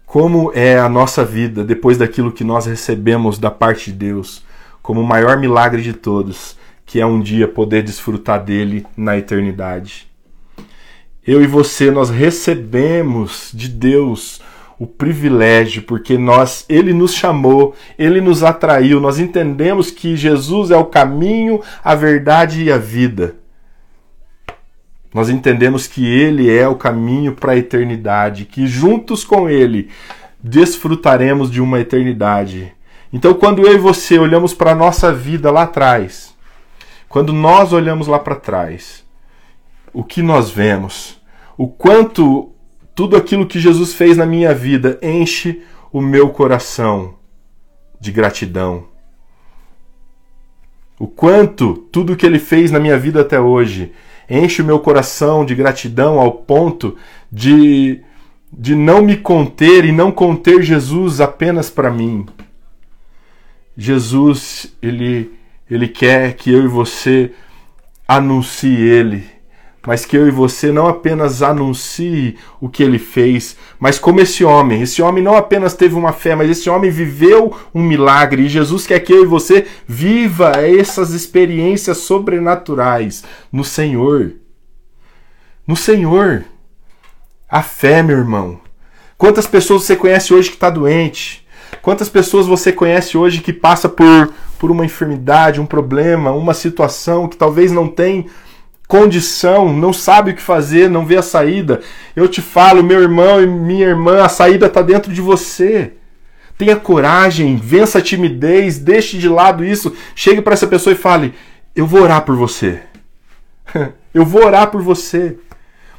[0.07, 4.41] como é a nossa vida depois daquilo que nós recebemos da parte de Deus,
[4.81, 10.07] como o maior milagre de todos, que é um dia poder desfrutar dele na eternidade.
[11.25, 14.41] Eu e você nós recebemos de Deus
[14.79, 20.77] o privilégio, porque nós, ele nos chamou, ele nos atraiu, nós entendemos que Jesus é
[20.77, 23.35] o caminho, a verdade e a vida.
[25.17, 29.89] Nós entendemos que Ele é o caminho para a eternidade, que juntos com Ele
[30.39, 32.71] desfrutaremos de uma eternidade.
[33.11, 36.35] Então, quando eu e você olhamos para a nossa vida lá atrás,
[37.09, 39.03] quando nós olhamos lá para trás,
[39.91, 41.19] o que nós vemos?
[41.57, 42.51] O quanto
[42.93, 47.15] tudo aquilo que Jesus fez na minha vida enche o meu coração
[47.99, 48.85] de gratidão.
[50.99, 53.91] O quanto tudo que ele fez na minha vida até hoje
[54.29, 56.95] enche o meu coração de gratidão ao ponto
[57.31, 58.01] de,
[58.51, 62.25] de não me conter e não conter Jesus apenas para mim.
[63.77, 65.31] Jesus, ele,
[65.69, 67.31] ele quer que eu e você
[68.07, 69.25] anuncie Ele,
[69.87, 74.43] mas que eu e você não apenas anuncie o que ele fez, mas como esse
[74.43, 74.81] homem.
[74.81, 78.41] Esse homem não apenas teve uma fé, mas esse homem viveu um milagre.
[78.41, 84.33] E Jesus quer que eu e você viva essas experiências sobrenaturais no Senhor.
[85.65, 86.43] No Senhor.
[87.47, 88.59] A fé, meu irmão.
[89.17, 91.47] Quantas pessoas você conhece hoje que está doente?
[91.81, 97.25] Quantas pessoas você conhece hoje que passa por, por uma enfermidade, um problema, uma situação
[97.25, 98.27] que talvez não tem
[98.87, 101.81] condição, não sabe o que fazer, não vê a saída?
[102.15, 105.93] Eu te falo, meu irmão e minha irmã, a saída está dentro de você.
[106.57, 111.33] Tenha coragem, vença a timidez, deixe de lado isso, chegue para essa pessoa e fale:
[111.75, 112.81] Eu vou orar por você.
[114.13, 115.37] Eu vou orar por você.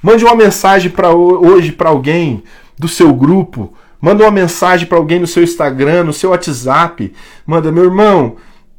[0.02, 2.42] Mande uma mensagem para hoje para alguém
[2.76, 7.12] do seu grupo, Manda uma mensagem para alguém no seu Instagram, no seu WhatsApp.
[7.44, 8.36] Manda, meu irmão,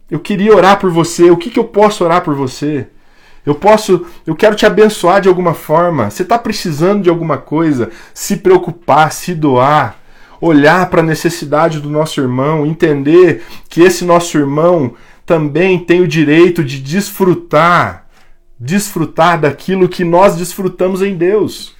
[0.09, 1.29] eu queria orar por você.
[1.29, 2.87] O que, que eu posso orar por você?
[3.45, 6.09] Eu posso, eu quero te abençoar de alguma forma.
[6.09, 7.89] Você está precisando de alguma coisa?
[8.13, 9.97] Se preocupar, se doar,
[10.41, 14.93] olhar para a necessidade do nosso irmão, entender que esse nosso irmão
[15.25, 18.07] também tem o direito de desfrutar,
[18.59, 21.75] desfrutar daquilo que nós desfrutamos em Deus.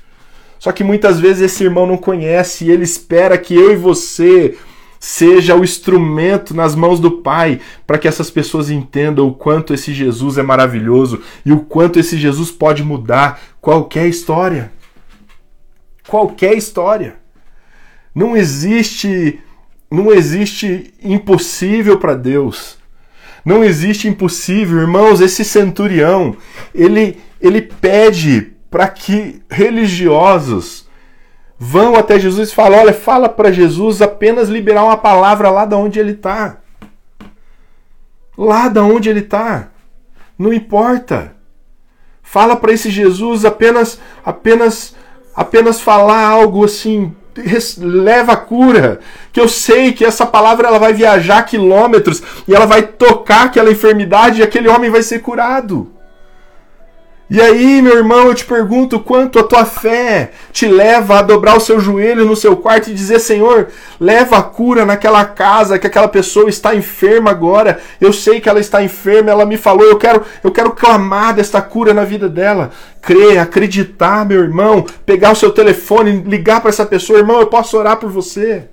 [0.59, 4.57] Só que muitas vezes esse irmão não conhece e ele espera que eu e você
[4.99, 9.93] seja o instrumento nas mãos do Pai para que essas pessoas entendam o quanto esse
[9.93, 14.71] Jesus é maravilhoso e o quanto esse Jesus pode mudar qualquer história.
[16.07, 17.15] Qualquer história.
[18.13, 19.39] Não existe
[19.91, 22.77] não existe impossível para Deus.
[23.43, 26.35] Não existe impossível, irmãos, esse centurião,
[26.75, 30.88] ele ele pede para que religiosos
[31.59, 35.75] vão até Jesus e falam: olha, fala para Jesus apenas liberar uma palavra lá da
[35.75, 36.57] onde ele está.
[38.37, 39.67] Lá da onde ele está.
[40.37, 41.35] Não importa.
[42.23, 44.95] Fala para esse Jesus apenas apenas
[45.35, 47.13] apenas falar algo assim,
[47.77, 48.99] leva a cura,
[49.31, 53.71] que eu sei que essa palavra ela vai viajar quilômetros e ela vai tocar aquela
[53.71, 55.91] enfermidade e aquele homem vai ser curado.
[57.31, 61.55] E aí, meu irmão, eu te pergunto quanto a tua fé te leva a dobrar
[61.55, 63.67] o seu joelho no seu quarto e dizer: Senhor,
[63.99, 67.79] leva a cura naquela casa que aquela pessoa está enferma agora.
[68.01, 71.61] Eu sei que ela está enferma, ela me falou, eu quero, eu quero clamar desta
[71.61, 72.71] cura na vida dela.
[72.99, 77.77] Crer, acreditar, meu irmão, pegar o seu telefone, ligar para essa pessoa, irmão, eu posso
[77.77, 78.67] orar por você.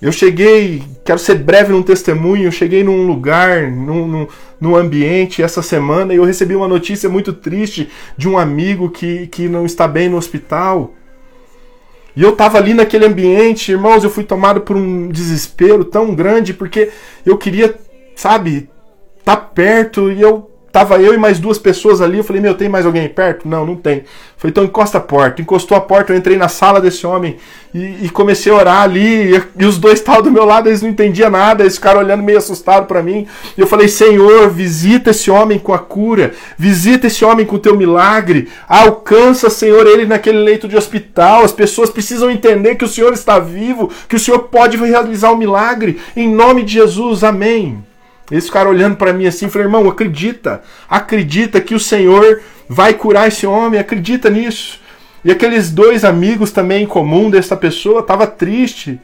[0.00, 4.26] Eu cheguei, quero ser breve num testemunho, eu cheguei num lugar, num, num,
[4.58, 9.26] num, ambiente essa semana e eu recebi uma notícia muito triste de um amigo que,
[9.26, 10.94] que não está bem no hospital.
[12.16, 16.54] E eu estava ali naquele ambiente, irmãos, eu fui tomado por um desespero tão grande
[16.54, 16.90] porque
[17.26, 17.78] eu queria,
[18.16, 18.70] sabe,
[19.18, 22.18] estar tá perto e eu Tava eu e mais duas pessoas ali.
[22.18, 23.48] Eu falei, meu, tem mais alguém perto?
[23.48, 24.04] Não, não tem.
[24.36, 25.42] Foi então encosta a porta.
[25.42, 27.36] Encostou a porta, eu entrei na sala desse homem
[27.74, 29.34] e, e comecei a orar ali.
[29.34, 31.64] E, e os dois estavam do meu lado, eles não entendiam nada.
[31.64, 33.26] Eles ficaram olhando meio assustado para mim.
[33.58, 36.32] E eu falei, Senhor, visita esse homem com a cura.
[36.56, 38.48] Visita esse homem com o teu milagre.
[38.68, 41.44] Alcança, Senhor, ele naquele leito de hospital.
[41.44, 45.34] As pessoas precisam entender que o Senhor está vivo, que o Senhor pode realizar o
[45.34, 45.98] um milagre.
[46.16, 47.89] Em nome de Jesus, amém.
[48.30, 53.28] Eles ficaram olhando para mim assim, falei, irmão, acredita, acredita que o Senhor vai curar
[53.28, 54.80] esse homem, acredita nisso.
[55.24, 59.00] E aqueles dois amigos também em comum dessa pessoa estava triste,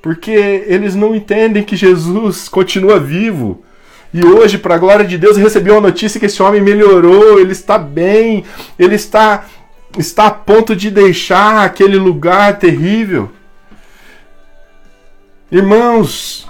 [0.00, 3.62] porque eles não entendem que Jesus continua vivo.
[4.12, 7.52] E hoje, para a glória de Deus, recebeu a notícia que esse homem melhorou, ele
[7.52, 8.44] está bem,
[8.78, 9.44] ele está
[9.98, 13.30] está a ponto de deixar aquele lugar terrível.
[15.50, 16.48] Irmãos,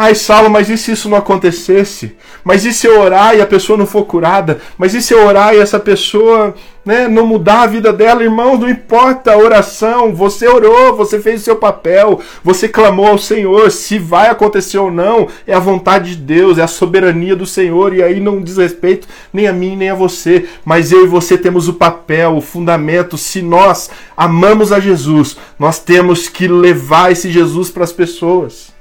[0.00, 2.14] Ai, Saulo, mas e se isso não acontecesse?
[2.44, 4.60] Mas e se eu orar e a pessoa não for curada?
[4.78, 8.22] Mas e se eu orar e essa pessoa né, não mudar a vida dela?
[8.22, 10.14] Irmãos, não importa a oração.
[10.14, 13.72] Você orou, você fez o seu papel, você clamou ao Senhor.
[13.72, 17.92] Se vai acontecer ou não, é a vontade de Deus, é a soberania do Senhor.
[17.92, 20.48] E aí não diz respeito nem a mim, nem a você.
[20.64, 23.18] Mas eu e você temos o papel, o fundamento.
[23.18, 28.77] Se nós amamos a Jesus, nós temos que levar esse Jesus para as pessoas.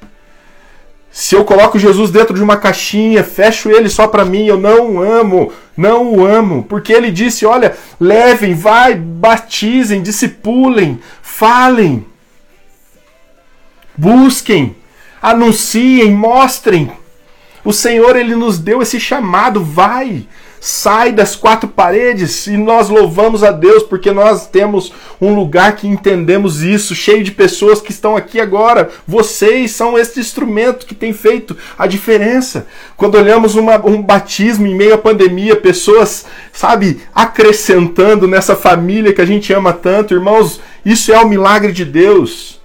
[1.11, 5.01] Se eu coloco Jesus dentro de uma caixinha, fecho ele só para mim, eu não
[5.01, 12.05] amo, não o amo, porque ele disse: olha, levem, vai, batizem, discipulem, falem,
[13.97, 14.75] busquem,
[15.21, 16.91] anunciem, mostrem.
[17.63, 20.25] O Senhor ele nos deu esse chamado, vai,
[20.59, 24.91] sai das quatro paredes e nós louvamos a Deus porque nós temos
[25.21, 28.89] um lugar que entendemos isso, cheio de pessoas que estão aqui agora.
[29.07, 32.67] Vocês são esse instrumento que tem feito a diferença.
[32.95, 39.21] Quando olhamos uma, um batismo em meio à pandemia, pessoas, sabe, acrescentando nessa família que
[39.21, 42.57] a gente ama tanto, irmãos, isso é o milagre de Deus.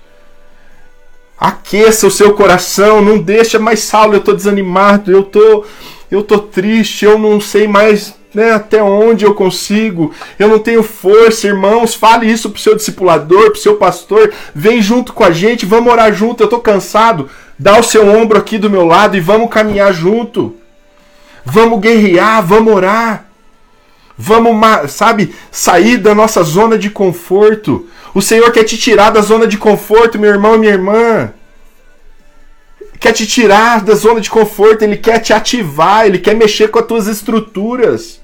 [1.39, 5.67] Aqueça o seu coração, não deixa mais Saulo, eu estou desanimado, eu estou
[6.13, 10.83] eu tô triste, eu não sei mais né, até onde eu consigo, eu não tenho
[10.83, 15.65] força, irmãos, fale isso pro seu discipulador, pro seu pastor, vem junto com a gente,
[15.65, 19.21] vamos orar junto, eu tô cansado, dá o seu ombro aqui do meu lado e
[19.21, 20.55] vamos caminhar junto.
[21.45, 23.27] Vamos guerrear, vamos orar.
[24.17, 24.55] Vamos,
[24.93, 27.89] sabe, sair da nossa zona de conforto.
[28.15, 31.33] O Senhor quer te tirar da zona de conforto, meu irmão e minha irmã
[33.03, 36.79] quer te tirar da zona de conforto, ele quer te ativar, ele quer mexer com
[36.79, 38.23] as tuas estruturas.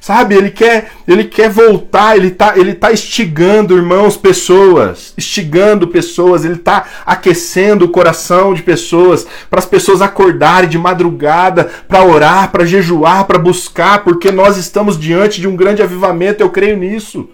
[0.00, 6.44] Sabe, ele quer, ele quer voltar, ele tá, ele tá estigando, irmãos, pessoas, estigando pessoas,
[6.44, 12.50] ele tá aquecendo o coração de pessoas, para as pessoas acordarem de madrugada para orar,
[12.50, 17.28] para jejuar, para buscar, porque nós estamos diante de um grande avivamento, eu creio nisso.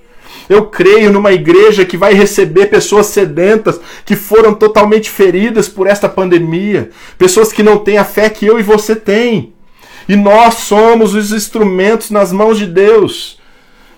[0.48, 6.08] Eu creio numa igreja que vai receber pessoas sedentas que foram totalmente feridas por esta
[6.08, 9.52] pandemia, pessoas que não têm a fé que eu e você tem.
[10.08, 13.38] E nós somos os instrumentos nas mãos de Deus.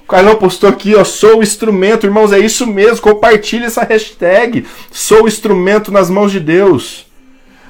[0.05, 4.65] O Carlão postou aqui, ó, sou o instrumento, irmãos, é isso mesmo, compartilhe essa hashtag,
[4.93, 7.06] sou o instrumento nas mãos de Deus.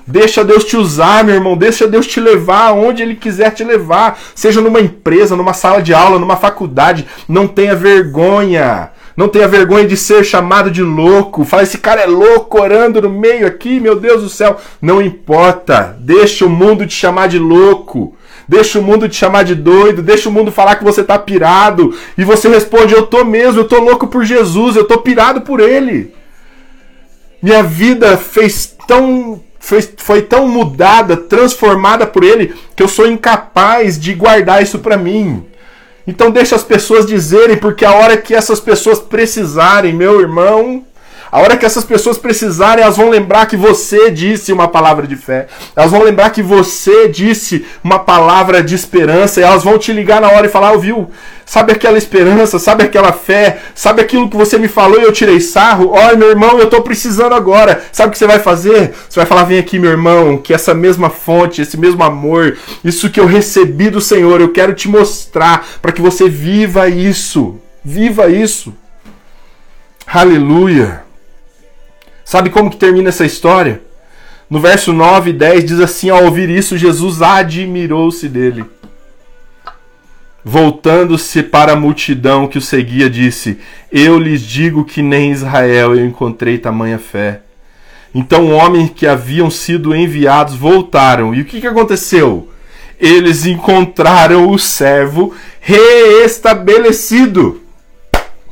[0.06, 1.56] Deixa Deus te usar, meu irmão.
[1.56, 4.18] Deixa Deus te levar aonde Ele quiser te levar.
[4.34, 7.06] Seja numa empresa, numa sala de aula, numa faculdade.
[7.28, 8.90] Não tenha vergonha.
[9.16, 11.44] Não tenha vergonha de ser chamado de louco.
[11.44, 14.58] Fala, esse cara é louco orando no meio aqui, meu Deus do céu.
[14.80, 15.96] Não importa.
[15.98, 18.16] Deixa o mundo te chamar de louco.
[18.48, 21.92] Deixa o mundo te chamar de doido, deixa o mundo falar que você tá pirado,
[22.16, 25.58] e você responde: Eu tô mesmo, eu tô louco por Jesus, eu tô pirado por
[25.58, 26.14] ele.
[27.42, 33.98] Minha vida fez tão foi, foi tão mudada, transformada por ele, que eu sou incapaz
[33.98, 35.44] de guardar isso para mim.
[36.06, 40.84] Então deixa as pessoas dizerem, porque a hora que essas pessoas precisarem, meu irmão,
[41.30, 45.16] a hora que essas pessoas precisarem, elas vão lembrar que você disse uma palavra de
[45.16, 45.46] fé.
[45.74, 49.40] Elas vão lembrar que você disse uma palavra de esperança.
[49.40, 51.10] E elas vão te ligar na hora e falar: ouviu?
[51.44, 52.58] Sabe aquela esperança?
[52.58, 53.60] Sabe aquela fé?
[53.74, 55.90] Sabe aquilo que você me falou e eu tirei sarro?
[55.90, 57.84] Olha, meu irmão, eu estou precisando agora.
[57.92, 58.92] Sabe o que você vai fazer?
[59.08, 63.10] Você vai falar: vem aqui, meu irmão, que essa mesma fonte, esse mesmo amor, isso
[63.10, 67.56] que eu recebi do Senhor, eu quero te mostrar para que você viva isso.
[67.84, 68.74] Viva isso.
[70.06, 71.05] Aleluia.
[72.26, 73.80] Sabe como que termina essa história?
[74.50, 78.64] No verso 9 e 10 diz assim: Ao ouvir isso, Jesus admirou-se dele.
[80.44, 83.60] Voltando-se para a multidão que o seguia, disse:
[83.92, 87.42] Eu lhes digo que nem em Israel eu encontrei tamanha fé.
[88.12, 91.32] Então, homens que haviam sido enviados voltaram.
[91.32, 92.50] E o que, que aconteceu?
[92.98, 97.65] Eles encontraram o servo reestabelecido.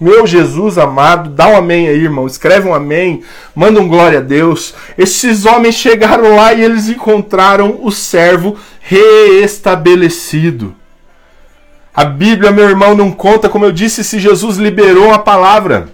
[0.00, 2.26] Meu Jesus amado, dá um amém aí, irmão.
[2.26, 3.22] Escreve um amém,
[3.54, 4.74] manda um glória a Deus.
[4.98, 10.74] Esses homens chegaram lá e eles encontraram o servo reestabelecido.
[11.94, 15.88] A Bíblia, meu irmão, não conta, como eu disse, se Jesus liberou a palavra.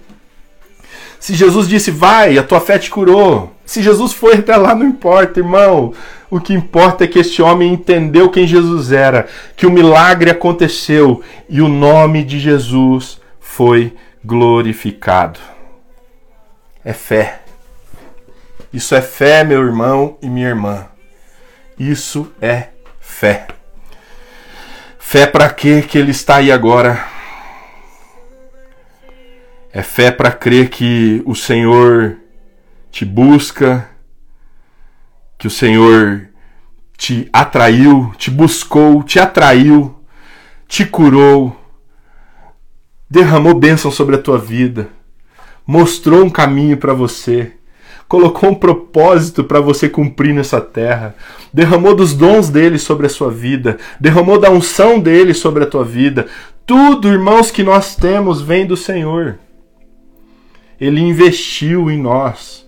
[1.18, 3.52] Se Jesus disse, vai, a tua fé te curou.
[3.66, 5.92] Se Jesus foi até lá, não importa, irmão.
[6.30, 11.20] O que importa é que este homem entendeu quem Jesus era, que o milagre aconteceu
[11.50, 13.19] e o nome de Jesus
[13.50, 15.40] foi glorificado.
[16.84, 17.40] É fé.
[18.72, 20.86] Isso é fé, meu irmão e minha irmã.
[21.78, 22.68] Isso é
[23.00, 23.48] fé.
[24.98, 27.04] Fé para quê que ele está aí agora?
[29.72, 32.18] É fé para crer que o Senhor
[32.90, 33.88] te busca
[35.40, 36.28] que o Senhor
[36.98, 39.98] te atraiu, te buscou, te atraiu,
[40.68, 41.58] te curou,
[43.10, 44.88] derramou bênção sobre a tua vida,
[45.66, 47.52] mostrou um caminho para você,
[48.06, 51.16] colocou um propósito para você cumprir nessa terra,
[51.52, 55.84] derramou dos dons dele sobre a sua vida, derramou da unção dele sobre a tua
[55.84, 56.28] vida.
[56.64, 59.38] Tudo, irmãos, que nós temos vem do Senhor.
[60.80, 62.66] Ele investiu em nós.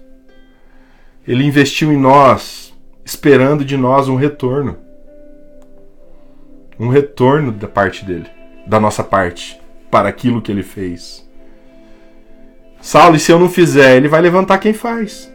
[1.27, 2.75] Ele investiu em nós,
[3.05, 4.77] esperando de nós um retorno.
[6.79, 8.27] Um retorno da parte dele,
[8.67, 9.62] da nossa parte,
[9.93, 11.23] para aquilo que ele fez.
[12.81, 15.31] Saulo, e se eu não fizer, ele vai levantar quem faz.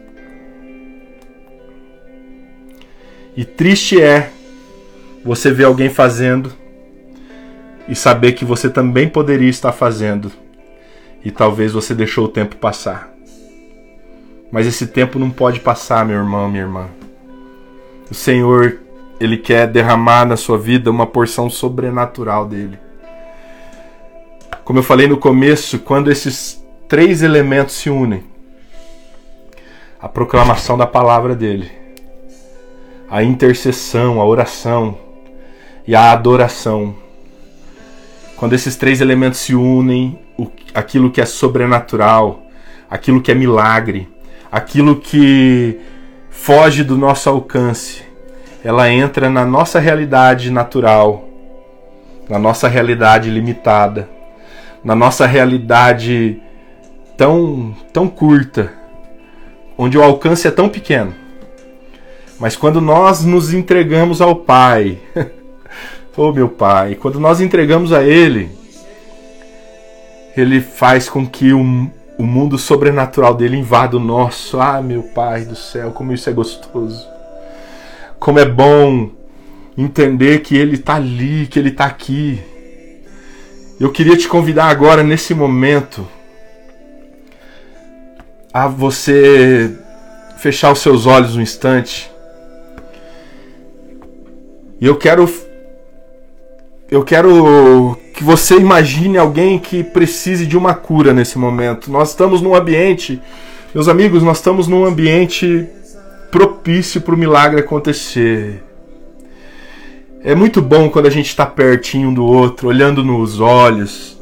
[3.36, 4.32] E triste é
[5.24, 6.52] você ver alguém fazendo
[7.88, 10.32] e saber que você também poderia estar fazendo
[11.24, 13.14] e talvez você deixou o tempo passar.
[14.50, 16.88] Mas esse tempo não pode passar, meu irmão, minha irmã.
[18.10, 18.80] O Senhor,
[19.20, 22.87] ele quer derramar na sua vida uma porção sobrenatural dele.
[24.68, 28.22] Como eu falei no começo, quando esses três elementos se unem,
[29.98, 31.72] a proclamação da palavra dele,
[33.10, 34.98] a intercessão, a oração
[35.86, 36.94] e a adoração.
[38.36, 40.18] Quando esses três elementos se unem,
[40.74, 42.42] aquilo que é sobrenatural,
[42.90, 44.06] aquilo que é milagre,
[44.52, 45.80] aquilo que
[46.28, 48.02] foge do nosso alcance,
[48.62, 51.26] ela entra na nossa realidade natural,
[52.28, 54.17] na nossa realidade limitada,
[54.82, 56.40] na nossa realidade
[57.16, 58.72] tão, tão curta,
[59.76, 61.14] onde o alcance é tão pequeno.
[62.38, 64.98] Mas quando nós nos entregamos ao Pai,
[66.16, 68.48] oh meu Pai, quando nós entregamos a Ele,
[70.36, 71.60] Ele faz com que o,
[72.16, 74.60] o mundo sobrenatural dele invada o nosso.
[74.60, 77.04] Ah, meu Pai do céu, como isso é gostoso.
[78.20, 79.10] Como é bom
[79.76, 82.40] entender que Ele está ali, que Ele está aqui.
[83.80, 86.06] Eu queria te convidar agora, nesse momento,
[88.52, 89.72] a você
[90.38, 92.10] fechar os seus olhos um instante
[94.80, 95.28] e eu quero
[96.90, 101.90] eu quero que você imagine alguém que precise de uma cura nesse momento.
[101.90, 103.20] Nós estamos num ambiente,
[103.74, 105.68] meus amigos, nós estamos num ambiente
[106.30, 108.62] propício para o milagre acontecer.
[110.24, 114.18] É muito bom quando a gente está pertinho um do outro, olhando nos olhos.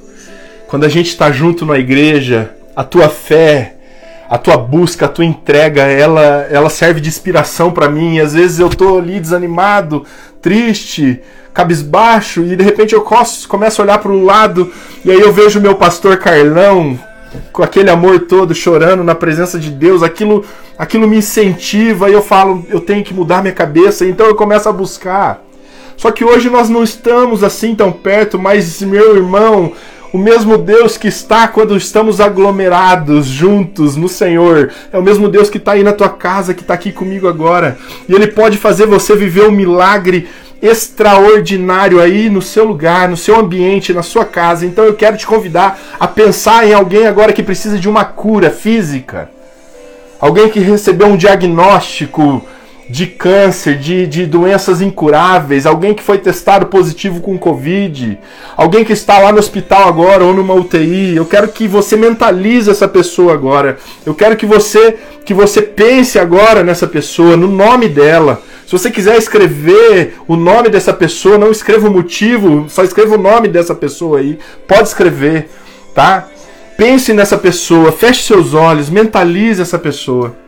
[0.68, 3.76] Quando a gente está junto na igreja, a tua fé,
[4.28, 8.18] a tua busca, a tua entrega, ela, ela serve de inspiração para mim.
[8.18, 10.04] Às vezes eu tô ali desanimado,
[10.42, 11.18] triste,
[11.54, 13.02] cabisbaixo, e de repente eu
[13.48, 14.70] começo a olhar para o lado
[15.02, 16.98] e aí eu vejo meu pastor Carlão
[17.50, 20.44] com aquele amor todo chorando na presença de Deus, aquilo,
[20.76, 24.68] aquilo me incentiva e eu falo, eu tenho que mudar minha cabeça, então eu começo
[24.68, 25.45] a buscar.
[25.96, 29.72] Só que hoje nós não estamos assim tão perto, mas meu irmão,
[30.12, 35.50] o mesmo Deus que está quando estamos aglomerados juntos no Senhor, é o mesmo Deus
[35.50, 37.78] que está aí na tua casa, que está aqui comigo agora.
[38.08, 40.28] E Ele pode fazer você viver um milagre
[40.62, 44.64] extraordinário aí no seu lugar, no seu ambiente, na sua casa.
[44.64, 48.50] Então eu quero te convidar a pensar em alguém agora que precisa de uma cura
[48.50, 49.30] física.
[50.18, 52.42] Alguém que recebeu um diagnóstico
[52.88, 58.18] de câncer, de, de doenças incuráveis, alguém que foi testado positivo com Covid,
[58.56, 61.16] alguém que está lá no hospital agora ou numa UTI.
[61.16, 63.78] Eu quero que você mentalize essa pessoa agora.
[64.04, 68.40] Eu quero que você que você pense agora nessa pessoa, no nome dela.
[68.64, 73.18] Se você quiser escrever o nome dessa pessoa, não escreva o motivo, só escreva o
[73.18, 74.38] nome dessa pessoa aí.
[74.68, 75.48] Pode escrever,
[75.94, 76.28] tá?
[76.76, 80.45] Pense nessa pessoa, feche seus olhos, mentalize essa pessoa.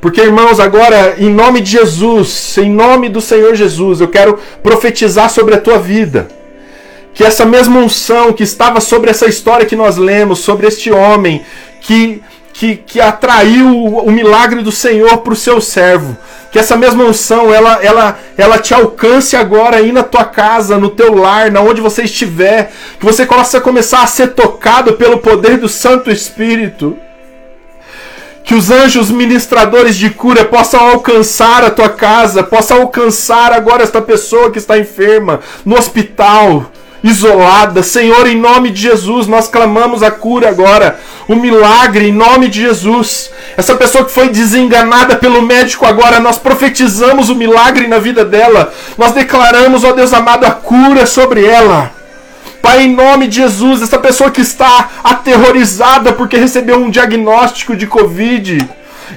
[0.00, 5.28] Porque, irmãos, agora, em nome de Jesus, em nome do Senhor Jesus, eu quero profetizar
[5.28, 6.28] sobre a tua vida.
[7.12, 11.44] Que essa mesma unção que estava sobre essa história que nós lemos, sobre este homem
[11.82, 12.22] que,
[12.54, 16.16] que, que atraiu o milagre do Senhor para o seu servo,
[16.50, 20.88] que essa mesma unção ela, ela, ela te alcance agora aí na tua casa, no
[20.88, 25.58] teu lar, na onde você estiver, que você possa começar a ser tocado pelo poder
[25.58, 26.96] do Santo Espírito
[28.44, 34.00] que os anjos ministradores de cura possam alcançar a tua casa, possam alcançar agora esta
[34.02, 36.70] pessoa que está enferma no hospital,
[37.02, 37.82] isolada.
[37.82, 42.60] Senhor, em nome de Jesus, nós clamamos a cura agora, o milagre em nome de
[42.62, 43.30] Jesus.
[43.56, 48.72] Essa pessoa que foi desenganada pelo médico agora, nós profetizamos o milagre na vida dela.
[48.98, 51.99] Nós declaramos, ó Deus amado, a cura sobre ela.
[52.62, 57.86] Pai, em nome de Jesus, essa pessoa que está aterrorizada porque recebeu um diagnóstico de
[57.86, 58.68] Covid,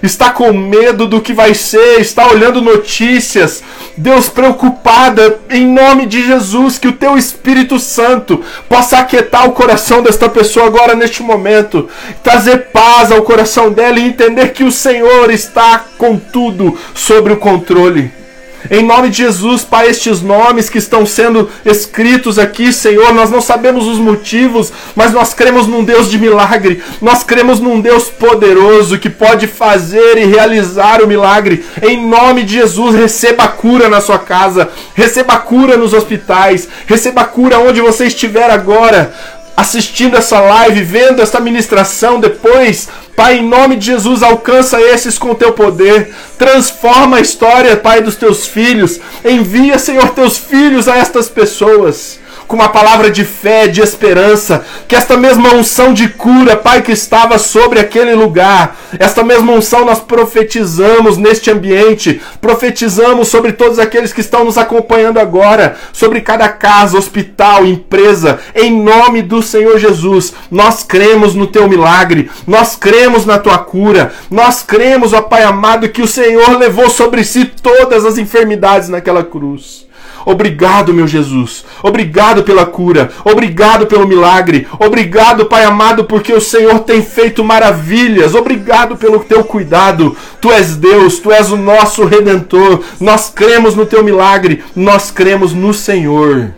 [0.01, 3.63] está com medo do que vai ser, está olhando notícias,
[3.95, 10.01] Deus preocupada, em nome de Jesus, que o teu Espírito Santo possa aquietar o coração
[10.01, 11.89] desta pessoa agora neste momento,
[12.23, 17.37] trazer paz ao coração dela e entender que o Senhor está com tudo sobre o
[17.37, 18.22] controle.
[18.71, 23.41] Em nome de Jesus, Pai, estes nomes que estão sendo escritos aqui, Senhor, nós não
[23.41, 26.81] sabemos os motivos, mas nós cremos num Deus de milagre.
[27.01, 31.63] Nós cremos num Deus poderoso que pode fazer e realizar o milagre.
[31.81, 37.59] Em nome de Jesus, receba cura na sua casa, receba cura nos hospitais, receba cura
[37.59, 39.13] onde você estiver agora
[39.55, 45.35] assistindo essa live, vendo essa ministração depois, Pai, em nome de Jesus, alcança esses com
[45.35, 46.13] teu poder.
[46.37, 48.99] Transforma a história, Pai, dos teus filhos.
[49.23, 54.95] Envia, Senhor, teus filhos a estas pessoas com uma palavra de fé, de esperança, que
[54.95, 59.99] esta mesma unção de cura, Pai, que estava sobre aquele lugar, esta mesma unção nós
[59.99, 66.97] profetizamos neste ambiente, profetizamos sobre todos aqueles que estão nos acompanhando agora, sobre cada casa,
[66.97, 70.33] hospital, empresa, em nome do Senhor Jesus.
[70.49, 75.89] Nós cremos no teu milagre, nós cremos na tua cura, nós cremos, ó Pai amado,
[75.89, 79.85] que o Senhor levou sobre si todas as enfermidades naquela cruz.
[80.25, 81.65] Obrigado, meu Jesus.
[81.81, 83.11] Obrigado pela cura.
[83.23, 84.67] Obrigado pelo milagre.
[84.79, 88.35] Obrigado, Pai amado, porque o Senhor tem feito maravilhas.
[88.35, 90.15] Obrigado pelo teu cuidado.
[90.39, 92.83] Tu és Deus, tu és o nosso redentor.
[92.99, 94.63] Nós cremos no teu milagre.
[94.75, 96.53] Nós cremos no Senhor.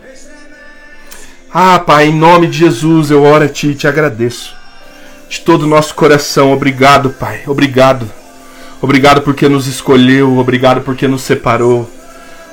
[1.54, 4.54] Ah, Pai, em nome de Jesus, eu oro a ti e te agradeço.
[5.30, 7.42] De todo o nosso coração, obrigado, Pai.
[7.48, 8.10] Obrigado.
[8.82, 11.90] Obrigado porque nos escolheu, obrigado porque nos separou.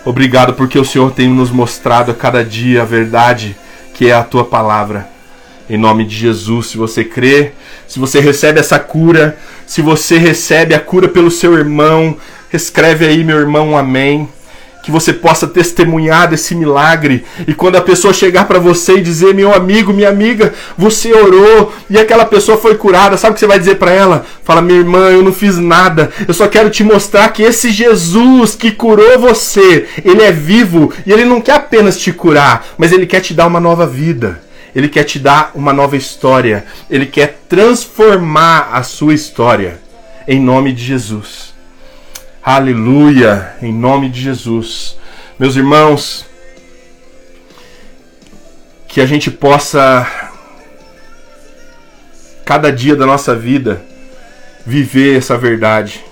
[0.05, 3.57] Obrigado porque o Senhor tem nos mostrado a cada dia a verdade
[3.95, 5.09] que é a tua palavra.
[5.71, 7.53] Em nome de Jesus, se você crê,
[7.87, 12.17] se você recebe essa cura, se você recebe a cura pelo seu irmão,
[12.53, 14.29] escreve aí, meu irmão, amém
[14.83, 19.33] que você possa testemunhar desse milagre e quando a pessoa chegar para você e dizer
[19.35, 23.47] meu amigo, minha amiga, você orou e aquela pessoa foi curada, sabe o que você
[23.47, 24.27] vai dizer para ela?
[24.43, 26.11] Fala, minha irmã, eu não fiz nada.
[26.27, 31.13] Eu só quero te mostrar que esse Jesus que curou você, ele é vivo e
[31.13, 34.43] ele não quer apenas te curar, mas ele quer te dar uma nova vida.
[34.75, 36.65] Ele quer te dar uma nova história.
[36.91, 39.79] Ele quer transformar a sua história.
[40.27, 41.52] Em nome de Jesus.
[42.45, 44.99] Aleluia, em nome de Jesus.
[45.39, 46.27] Meus irmãos,
[48.89, 50.05] que a gente possa,
[52.45, 53.81] cada dia da nossa vida,
[54.67, 56.05] viver essa verdade.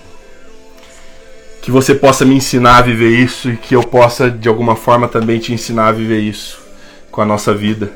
[1.61, 5.09] Que você possa me ensinar a viver isso e que eu possa, de alguma forma,
[5.09, 6.61] também te ensinar a viver isso
[7.11, 7.91] com a nossa vida.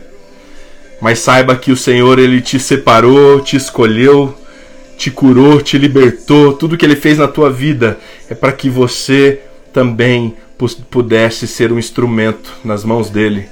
[0.99, 4.37] Mas saiba que o Senhor, Ele te separou, te escolheu
[4.97, 9.41] te curou, te libertou, tudo que ele fez na tua vida é para que você
[9.73, 10.35] também
[10.89, 13.49] pudesse ser um instrumento nas mãos dele.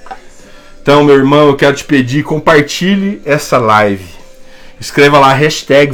[0.81, 4.13] Então, meu irmão, eu quero te pedir, compartilhe essa live.
[4.79, 5.93] Escreva lá, hashtag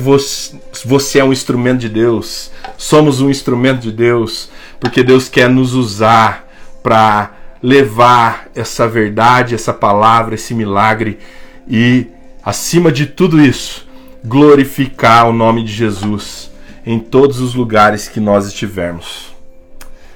[0.83, 2.49] você é um instrumento de Deus.
[2.77, 4.49] Somos um instrumento de Deus.
[4.79, 6.47] Porque Deus quer nos usar
[6.81, 11.19] para levar essa verdade, essa palavra, esse milagre.
[11.67, 12.07] E,
[12.43, 13.87] acima de tudo isso,
[14.23, 16.51] glorificar o nome de Jesus
[16.85, 19.33] em todos os lugares que nós estivermos.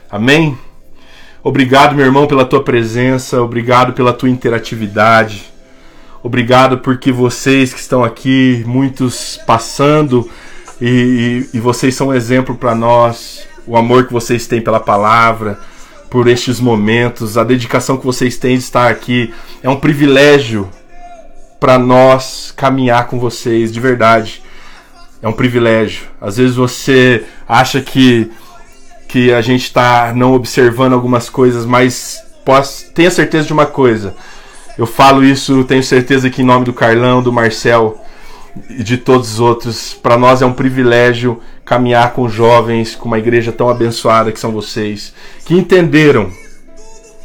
[0.10, 0.58] Amém?
[1.44, 5.52] Obrigado, meu irmão, pela tua presença, obrigado pela tua interatividade.
[6.24, 10.30] Obrigado porque vocês que estão aqui, muitos passando,
[10.80, 13.46] e, e, e vocês são um exemplo para nós.
[13.68, 15.60] O amor que vocês têm pela palavra,
[16.10, 19.34] por estes momentos, a dedicação que vocês têm de estar aqui.
[19.62, 20.70] É um privilégio
[21.64, 24.44] para nós caminhar com vocês de verdade.
[25.22, 26.08] É um privilégio.
[26.20, 28.30] Às vezes você acha que
[29.08, 34.14] que a gente está não observando algumas coisas, mas posso, tenha certeza de uma coisa.
[34.78, 37.98] Eu falo isso, tenho certeza que em nome do Carlão, do Marcel
[38.70, 43.20] e de todos os outros, para nós é um privilégio caminhar com jovens, com uma
[43.20, 45.14] igreja tão abençoada que são vocês,
[45.46, 46.30] que entenderam,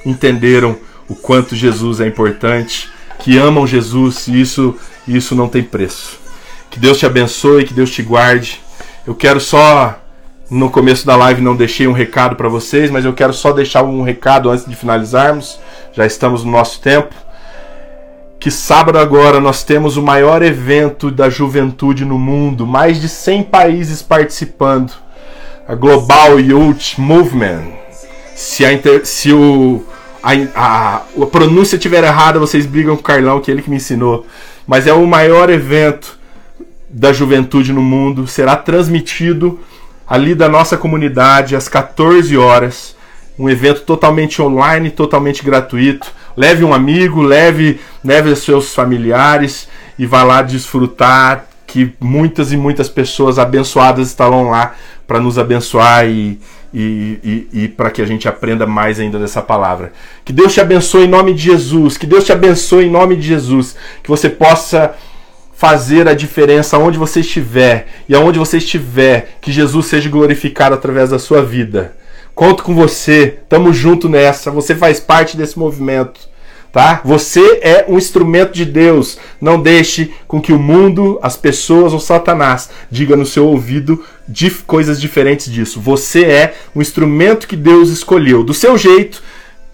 [0.07, 0.77] entenderam
[1.09, 2.89] o quanto Jesus é importante
[3.29, 4.75] que amam Jesus e isso,
[5.07, 6.19] isso não tem preço.
[6.71, 8.59] Que Deus te abençoe, que Deus te guarde.
[9.07, 10.01] Eu quero só
[10.51, 13.83] no começo da live não deixei um recado para vocês, mas eu quero só deixar
[13.83, 15.61] um recado antes de finalizarmos.
[15.93, 17.15] Já estamos no nosso tempo.
[18.41, 23.43] Que sábado agora nós temos o maior evento da juventude no mundo, mais de 100
[23.43, 24.95] países participando.
[25.69, 27.75] A Global Youth Movement.
[28.35, 29.05] Se, a inter...
[29.05, 29.85] se o
[30.23, 33.71] a, a, a pronúncia estiver errada, vocês brigam com o Carlão, que é ele que
[33.71, 34.27] me ensinou.
[34.67, 36.19] Mas é o maior evento
[36.89, 38.27] da juventude no mundo.
[38.27, 39.61] Será transmitido
[40.07, 42.97] ali da nossa comunidade às 14 horas.
[43.39, 46.11] Um evento totalmente online, totalmente gratuito.
[46.37, 52.89] Leve um amigo, leve, leve seus familiares e vá lá desfrutar que muitas e muitas
[52.89, 54.75] pessoas abençoadas estarão lá
[55.07, 56.41] para nos abençoar e,
[56.73, 57.19] e,
[57.53, 59.93] e, e para que a gente aprenda mais ainda dessa palavra.
[60.25, 61.97] Que Deus te abençoe em nome de Jesus.
[61.97, 63.77] Que Deus te abençoe em nome de Jesus.
[64.03, 64.95] Que você possa
[65.59, 71.11] fazer a diferença onde você estiver e aonde você estiver, que Jesus seja glorificado através
[71.11, 71.97] da sua vida.
[72.33, 74.53] Conto com você, tamo junto nessa.
[74.53, 76.21] Você faz parte desse movimento,
[76.73, 77.01] tá?
[77.05, 79.19] Você é um instrumento de Deus.
[79.41, 84.51] Não deixe com que o mundo, as pessoas ou Satanás diga no seu ouvido de
[84.51, 85.81] coisas diferentes disso.
[85.81, 89.23] Você é um instrumento que Deus escolheu do seu jeito,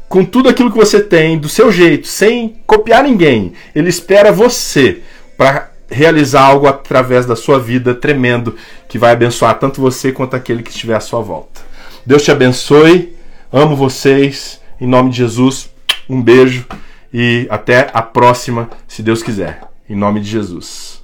[0.08, 3.52] com tudo aquilo que você tem, do seu jeito, sem copiar ninguém.
[3.74, 5.00] Ele espera você
[5.36, 8.56] para realizar algo através da sua vida tremendo
[8.88, 11.60] que vai abençoar tanto você quanto aquele que estiver à sua volta.
[12.06, 13.14] Deus te abençoe,
[13.52, 15.73] amo vocês, em nome de Jesus,
[16.08, 16.66] um beijo
[17.12, 21.03] e até a próxima, se Deus quiser, em nome de Jesus.